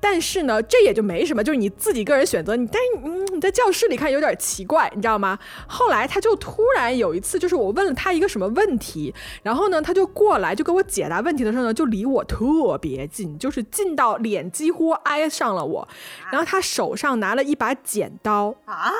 [0.00, 2.56] 但是呢，这也就没什么，就是你自己个人选择。
[2.56, 5.38] 你但是嗯，你在教室里看有点奇怪，你知道吗？
[5.66, 15.86] 后来他就突然有一次，就是我问了他一个什么问题，然后呢，他就过来就给我解答问题的时候呢，就离我特别近，就是近到脸几乎挨上了我。
[16.32, 18.90] 然后他手上拿了一把剪刀，啊，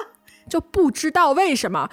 [0.48, 1.88] 就不知道为什么，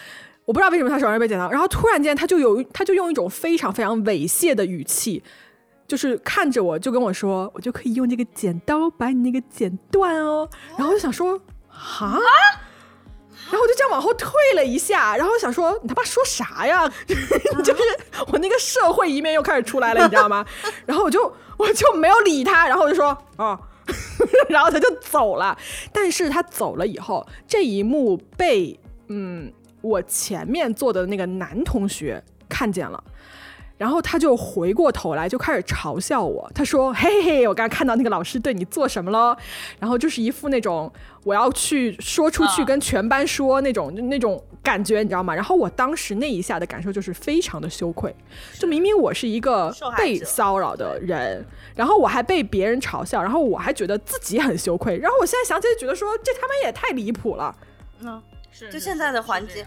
[0.46, 5.24] 我不知道为什么他手上有被剪刀，然后突然间他就有他就用一种非常非常猥亵的语气，
[5.88, 10.48] 就是看着我就跟我说，我就可以用这个剪刀把你那个剪断哦。
[10.78, 12.20] 然后我就想说，哈。
[13.50, 16.86] 然后我就这样往后退了一下，然后我想说你他妈说啥呀？
[17.08, 17.82] 就是
[18.28, 20.46] 我那个社会一面又开始出来了，你知道吗？
[20.86, 23.58] 然后我就我就没有理他，然后我就说啊，
[24.50, 25.58] 然后他就走了。
[25.94, 28.78] 但是他走了以后，这一幕被
[29.08, 29.50] 嗯
[29.80, 33.02] 我前面坐的那个男同学看见了。
[33.78, 36.50] 然后他就回过头来，就开始嘲笑我。
[36.56, 39.38] 他说：“嘿嘿嘿，我刚刚看到那个老师对你做什么了？”
[39.80, 40.92] 然后就是一副那种
[41.24, 45.36] 我要去说出去啊跟全班说那种、那种感觉，你知道吗？
[45.36, 48.16] 然后我当时那一下的感受就是非常的羞愧，
[48.60, 51.46] 就明明我是一个被骚扰的人，
[51.76, 54.98] 然后我还被别人嘲笑，然后我还觉得自己很羞愧。
[54.98, 57.56] 然后我现在想起来，觉得说这他妈也太离谱了。
[58.00, 58.20] 嗯，
[58.52, 59.64] 是就现在的环境，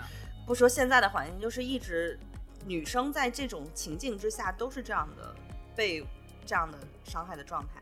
[0.46, 2.18] 不说现在的环境，就是一直
[2.66, 5.34] 女生在这种情境之下都是这样的，
[5.74, 6.04] 被
[6.44, 7.80] 这样的伤害的状态，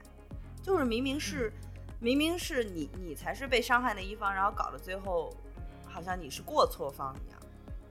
[0.63, 1.53] 就是明明是、
[2.01, 5.35] 明明是你你才是被伤害的一方，然后搞得最后
[5.87, 7.41] 好像你是过错方一样，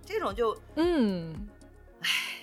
[0.06, 1.36] 这种就嗯，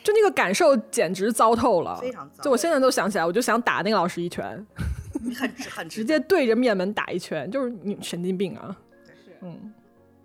[0.02, 2.42] 就那个感受简直糟透了，非常糟。
[2.42, 4.66] 就我现在都想起来，我就想打那个老师一拳，
[5.38, 8.76] 很直 很直直接对着面门打一拳，就是你神经病啊！
[9.24, 9.72] 是嗯，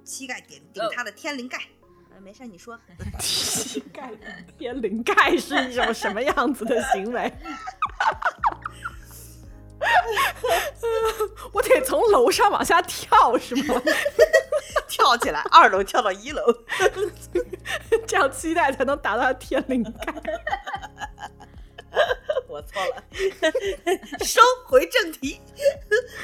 [0.03, 1.57] 膝盖顶顶他的天灵盖。
[1.57, 1.63] 呃
[2.21, 2.77] 没事，你说。
[3.19, 4.11] 膝 盖
[4.57, 7.31] 天灵盖是一种什么样子的行为？
[11.53, 13.81] 我得从楼上往下跳是吗？
[14.87, 16.43] 跳起来，二楼跳到一楼。
[18.05, 20.13] 这样期待才能达到天灵盖。
[22.47, 23.03] 我错了，
[24.25, 25.39] 收回正题。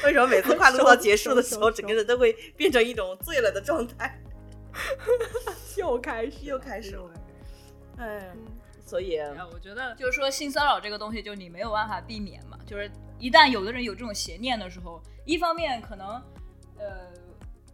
[0.04, 4.20] 为什么每次快乐到结束的时候，整个人都会变成一种醉了的状态？
[5.78, 7.10] 又开始，又开始了。
[7.98, 8.32] 哎，
[8.84, 12.58] 所以啊我觉得就是说性骚扰这个东西，就你没有办法避免嘛。
[12.66, 16.08] 就是一旦有的人有这种邪念的时候，一方面可能
[16.78, 17.12] 呃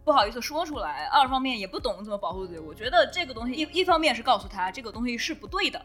[0.05, 2.59] 不好意思说出来，二方面也不懂怎么保护自己。
[2.59, 5.81] 我觉得这个东西一一方面是告诉他这个东西是不对的，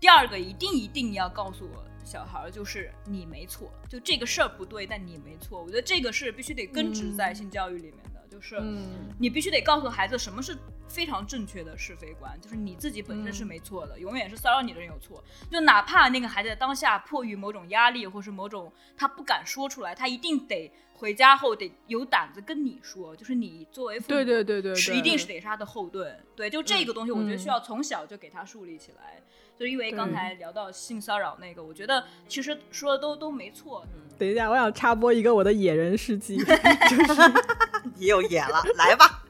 [0.00, 5.62] 第二个一定一定要告诉我小孩儿，就是你没错，就这个事儿不对，但你没错。
[5.62, 8.56] 我觉得这个是必须得根植在性教育里面的，就是。
[8.60, 10.54] 嗯你必须得告诉孩子什么是
[10.86, 15.24] 非常正确的是非观，就是你自己本身是没错的，永远是骚扰你的人有错。
[15.50, 26.22] 就哪怕那个孩子当下迫于某种压力，或是某种他不敢说出来，他一定得回家后得有胆子跟你说，就是你作为父母，对对对对对，是一定是得是他的后盾。
[26.36, 29.22] 对，就这个东西，我觉得嗯需要从小就给他树立起来。
[29.58, 33.84] 就因为刚才聊到性骚扰那个，我觉得其实说的都都没错。
[34.18, 36.36] 等一下，我想插播一个我的野人事迹，
[36.90, 37.20] 就是
[37.96, 39.22] 你有演了，来吧。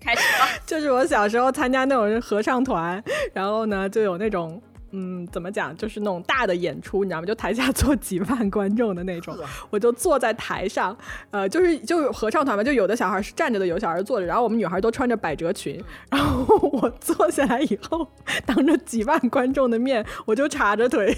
[0.00, 3.02] 开始吧， 就是我小时候参加那种合唱团，
[3.32, 4.60] 然后呢就有那种
[4.92, 7.26] 嗯，怎么讲，就是那种大的演出，你知道吗？
[7.26, 9.36] 就台下坐 几万观众的那种，
[9.70, 10.96] 我就坐在台上，
[11.30, 18.06] 呃，就是就合唱团嘛，就有的小孩是站着的，有小孩坐着，然后我们女孩都穿着百褶裙，然后我坐下来以后，
[18.44, 21.16] 当着几万观众的面，我就叉着腿，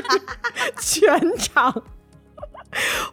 [0.80, 1.82] 全场。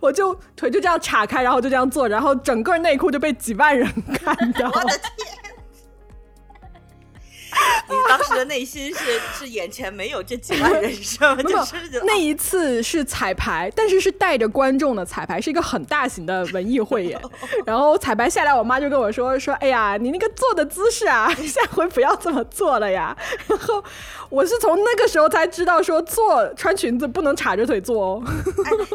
[0.02, 4.68] 我就腿就这样岔开，然后就这样坐，然后整个内裤就被几万人 看到。
[4.68, 5.45] 我的天！
[7.90, 11.36] 你当时的内心是是眼前没有这几万人是吗？
[11.44, 11.76] 就是
[12.06, 17.20] 那一次是彩排，但是是带着观众的彩排，是一个很大型的文艺汇演。
[17.66, 23.16] 然后彩排下来，我妈就跟我说说：“哎呀，你那个坐的姿势啊，下回不要这么坐了呀。”
[23.48, 23.84] 然后
[24.30, 28.24] 我是从那个时候才知道说，坐穿裙子不能叉着腿坐哦。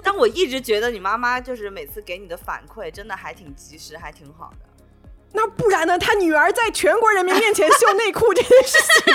[0.03, 4.70] 但我一直觉得你妈妈就是每次给你的反馈真的还挺及时，还挺好的。
[5.33, 5.99] 那不然呢？
[5.99, 9.15] 他女儿在全国人民面前秀内裤这件事情，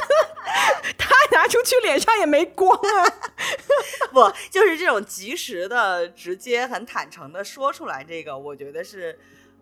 [0.96, 3.12] 他拿出去脸上也没光啊！
[4.12, 9.18] 不，就是这种及时的、直接、很坦诚的说出来，这个我觉得是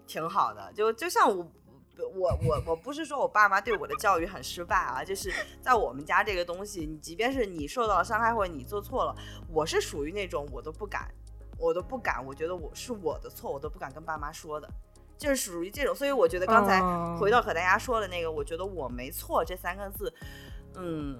[0.06, 0.72] 挺好的。
[0.72, 1.44] 就就像我，
[2.14, 9.14] 我，我，我不是说我爸妈对我的教育很失败啊，就是在我们家这个东西，你即便是你受到了伤害或者你做错了，
[9.52, 11.12] 我是属于那种我都不敢，
[11.58, 14.70] 我都不敢，我觉得我是我的错，我都不敢跟爸妈说的。
[15.24, 16.82] 就是属于这种，所以我觉得刚才
[17.16, 20.12] 回到和大家说的那个，我觉得我没错这三个字，
[20.76, 21.18] 嗯，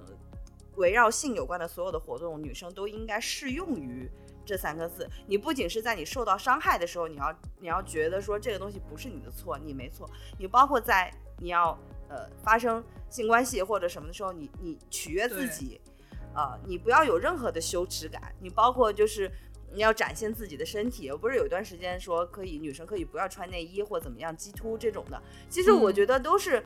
[0.77, 4.11] 围绕性有关的所有的活动，女生都应该适用于
[4.45, 5.09] 这三个字。
[5.27, 10.07] 你不仅是在你受到伤害的时候，你要你要觉得说这个东西不是你的错，你没错。
[10.39, 11.71] 你包括在你要
[12.11, 15.81] 呃发生性关系或者什么的时候，你你取悦自己，
[16.35, 18.35] 呃，你不要有任何的羞耻感。
[18.39, 19.33] 你包括就是。
[19.75, 25.21] 你要展现自己的身体，不是有一段时间说可以女生可以不要穿内衣或怎么样，鸡突这种的。
[25.51, 26.65] 其实我觉得都是，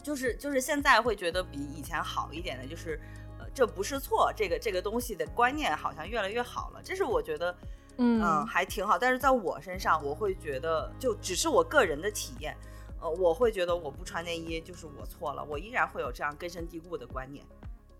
[0.00, 3.00] 就是就是现在会觉得比以前好一点的，就是
[3.40, 6.80] 呃这不是错，这个这个东西的观念好像越来越好了。
[6.84, 7.52] 这是我觉得
[7.96, 8.96] 嗯还挺好。
[8.96, 12.56] 但是在我身上，我会觉得就只是我个人的体验，
[13.00, 17.44] 呃我会觉得我不穿内衣就是我错了，我依然会有这样根深蒂固的观念。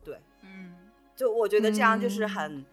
[0.05, 0.77] 对，嗯，
[1.17, 2.65] 就我觉得这样就是很。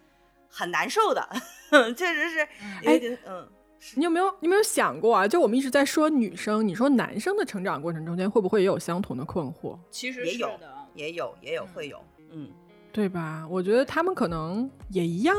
[0.48, 1.28] 很难受的，
[1.96, 2.40] 确实是。
[2.84, 3.46] 哎，嗯，
[3.94, 5.28] 你有没有你有没有想过啊？
[5.28, 9.78] 就我们一直在说女生，你说男生的成长过程中间会不会也有相同的困惑？
[9.90, 12.48] 其实也有的，也有，也有会有，嗯，
[12.92, 13.46] 对吧？
[13.48, 15.36] 我觉得他们可能也一样，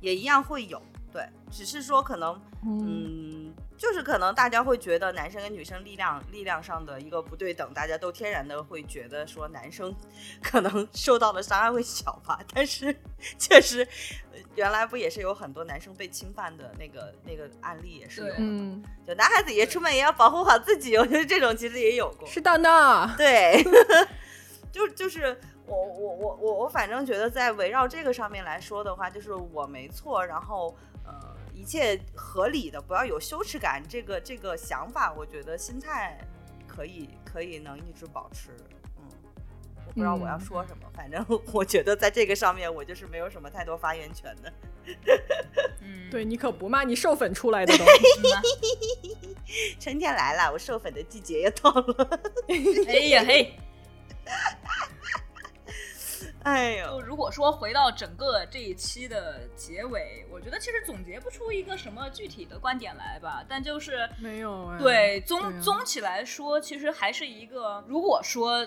[0.00, 0.80] 也一样会有。
[1.12, 3.41] 对，只是说可能，嗯，
[3.82, 9.92] 就是可能大家会觉得男生跟女生力量力量上的一个不对等，大家都天然的会觉得说男生
[10.40, 12.38] 可能受到的伤害会小吧。
[12.54, 12.96] 但是
[13.36, 13.84] 确实，
[14.54, 18.36] 原来不也是有很多男生被侵犯的那个那个案例也是有的。
[19.04, 22.24] 就男孩子也出门也要保护好自己，我觉得这种其实也有过。
[22.28, 23.64] 是的呢，对，
[24.70, 25.36] 就就是
[25.66, 30.72] 我我我我我反正觉得在围绕这个上面来说的话，就是我没错，然后。
[31.62, 33.80] 一切合理的，不要有羞耻感。
[33.88, 36.18] 这个这个想法，我觉得心态
[36.66, 38.50] 可以可以能一直保持。
[38.98, 39.06] 嗯，
[39.86, 44.52] 我不知道我要说什么，反正 我觉得在这个上面，我就是没有什么太多发言权的。
[45.82, 47.72] 嗯，对你可不嘛，你授粉出来的。
[49.78, 52.20] 春天来了，我授粉的季节也到了。
[52.88, 53.56] 哎呀嘿。
[56.44, 63.44] 哎呦，就如果说回到整个这一期的结尾，我觉得其实总结不出一个什么具体的观点来吧。
[63.48, 68.66] 但就是没有对综综起来说，其实还是一个，如果说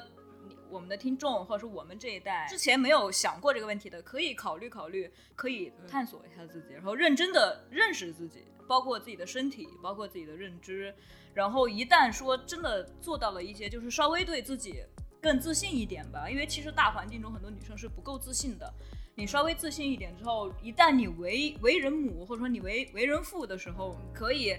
[0.69, 10.93] 我们的听众或者说我们这一代之前没有想过这个问题的，可以考虑考虑，可以探索一下自己，然后认真的认识自己，包括自己的身体，包括自己的认知。
[11.33, 14.81] 然后一旦说真的做到了一些，就是稍微对自己。
[15.25, 18.71] 更自信一点吧，因为其实大环境中很多女生是不够自信的。
[19.15, 24.55] 你稍微自信一点之后，一旦你为为人母或者说你为为人父的时候，可以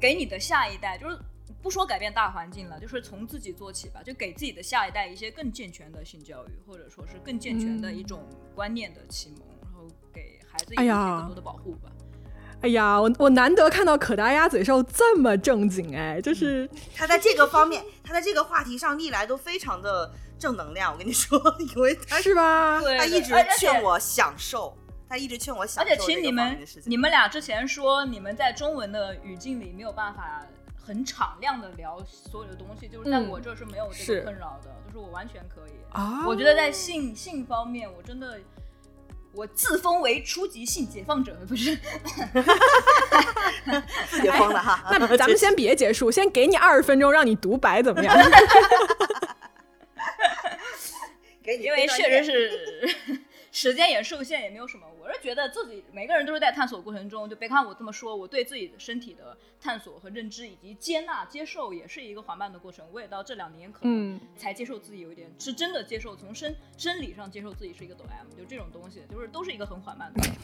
[0.00, 1.18] 给你的下一代，就是
[1.60, 11.92] 不说改变大环境了，就是从自己做起吧，就给自己的下一代一些更健全的性教育，或者说是更健全的一种观念的启蒙，然后给孩子一些更多的保护吧。
[11.92, 11.95] 哎
[12.70, 20.92] 呀，我我难得看到可达鸭嘴兽这么正经哎，就是他在这个方面，他在这个话题上历来都非常的正能量。
[20.92, 21.38] 我跟你说，
[21.74, 22.80] 因为他是吧？
[22.80, 24.76] 他一直劝我享受，
[25.08, 25.90] 他一直劝我享受。
[25.90, 30.44] 而且，请你们你们俩之前说你们在中文的语境里没有办法
[30.84, 36.26] 很敞亮的聊所有的东西，就是在我这是没有这个困扰的，就是我完全可以啊。
[36.26, 38.40] 我觉得在性性方面，我真的。
[39.36, 41.76] 我自封为初级性解放者，不是
[44.08, 44.82] 自己封的哈。
[44.90, 48.16] 那 咱们先别结束，先给你二十分钟让你独白，怎么样？
[51.44, 52.96] 给你因为确实是
[53.52, 54.86] 时间也受限，也没有什么。
[55.06, 62.84] 我是觉得自己每个人都是在探索过程中，就别看我这么说，我对自己的身体的探索和认知以及接纳、接受，也是一个缓慢的过程。
[62.92, 70.34] 我也到这两年可能嗯才接受自己有一点，是真的接受，从生生理上接受自己是一个抖 M，就这种东西，就是都是一个很缓慢的过 程。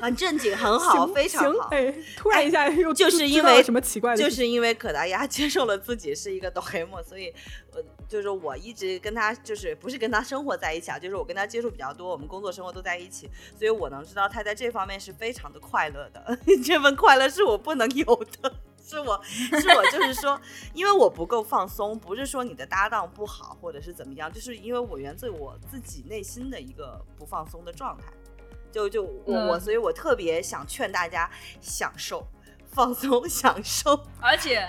[0.00, 1.68] 很正经，很好，非常好。
[1.70, 7.34] 哎，突然一下又就是因为什么奇怪的，就是因为可达鸭接受了自己是一个抖 M，所以
[7.74, 18.04] 呃，就是我一直跟他就是不是跟他生活在一起啊，就是我跟他接触比较多，我们工作生活都在一起，所以我能知道他在这方面是非常的快乐的， 这份快乐是我不能有
[18.40, 18.52] 的。
[18.84, 20.38] 是我，是我，就是说，
[20.74, 28.12] 因为我不够放松，不是说你的搭档不好，或者是怎么样，就是因为我源自我自己内心的一个不放松的状态。
[28.72, 31.30] 就就我、我，嗯所以我特别想劝大家
[31.60, 32.26] 享受、
[32.72, 33.98] 放松、享受。
[34.20, 34.68] 而且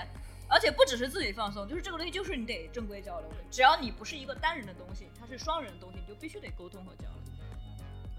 [0.54, 3.34] 而且不只是自己放松，就是这个东西就是你得正规交流的。
[3.50, 7.10] 只要你不是一个单人的东西，它是双人的东西，你就必须得沟通和交流。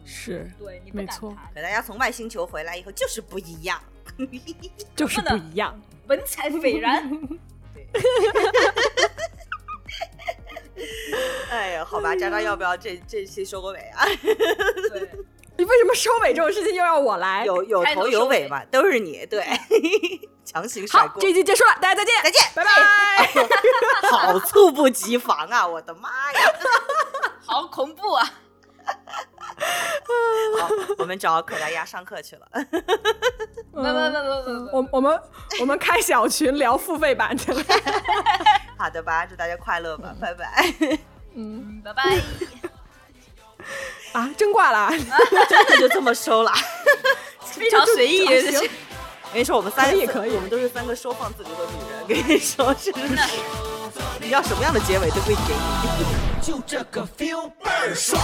[0.04, 3.82] 是对你不敢没错谈，可大家从外星球回来以后就是不一样。
[4.98, 5.82] 就是不一样。
[6.08, 7.10] 文采斐然。
[7.74, 7.88] 对。
[11.50, 14.06] 哎呀，好吧，渣渣要不要这这期收个尾啊？
[14.92, 15.10] 对，
[15.58, 17.46] 你为什么收尾这种事情又要我来？
[17.46, 19.46] 有有头有尾吧，都是你，对，
[20.44, 22.70] 强行甩好，锅这，一集结束了，大家再见，再见，拜拜。
[24.10, 25.66] 好猝不及防啊！
[25.66, 26.40] 我的妈呀！
[27.46, 28.34] 好恐怖啊！
[30.60, 30.70] 好，
[31.00, 32.48] 我们找可达鸭上课去了。
[33.72, 35.22] 不不不不不不，我我们
[35.62, 37.64] 我们开小群聊付费版去了。
[38.78, 40.74] 好的吧，祝大家快乐吧，拜拜。
[40.80, 41.00] 嗯
[41.36, 42.22] 嗯，拜拜。
[44.14, 44.90] 啊，真挂了啊。
[45.50, 46.52] 真的就这么收了。
[47.56, 48.46] 非常随意，我跟
[49.34, 52.06] 你说，我们三个可以可以我们都是三个收放自如的女人。
[52.26, 53.22] 跟你说，真的？
[54.20, 56.06] 你要什么样的结尾都会给你。
[56.42, 58.22] 就这个 feel 倍儿爽，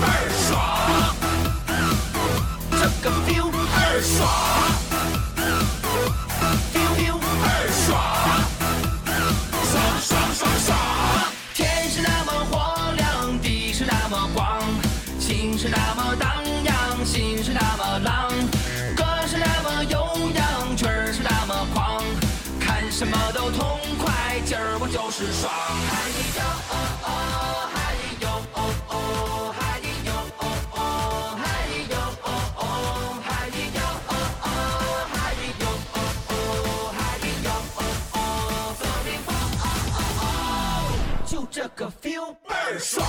[0.00, 1.14] 倍儿爽，
[2.70, 4.28] 这个 feel 倍儿爽
[23.04, 25.52] 什么都痛快，今儿我就是爽。
[41.26, 43.06] 就这个 feel 倍儿爽。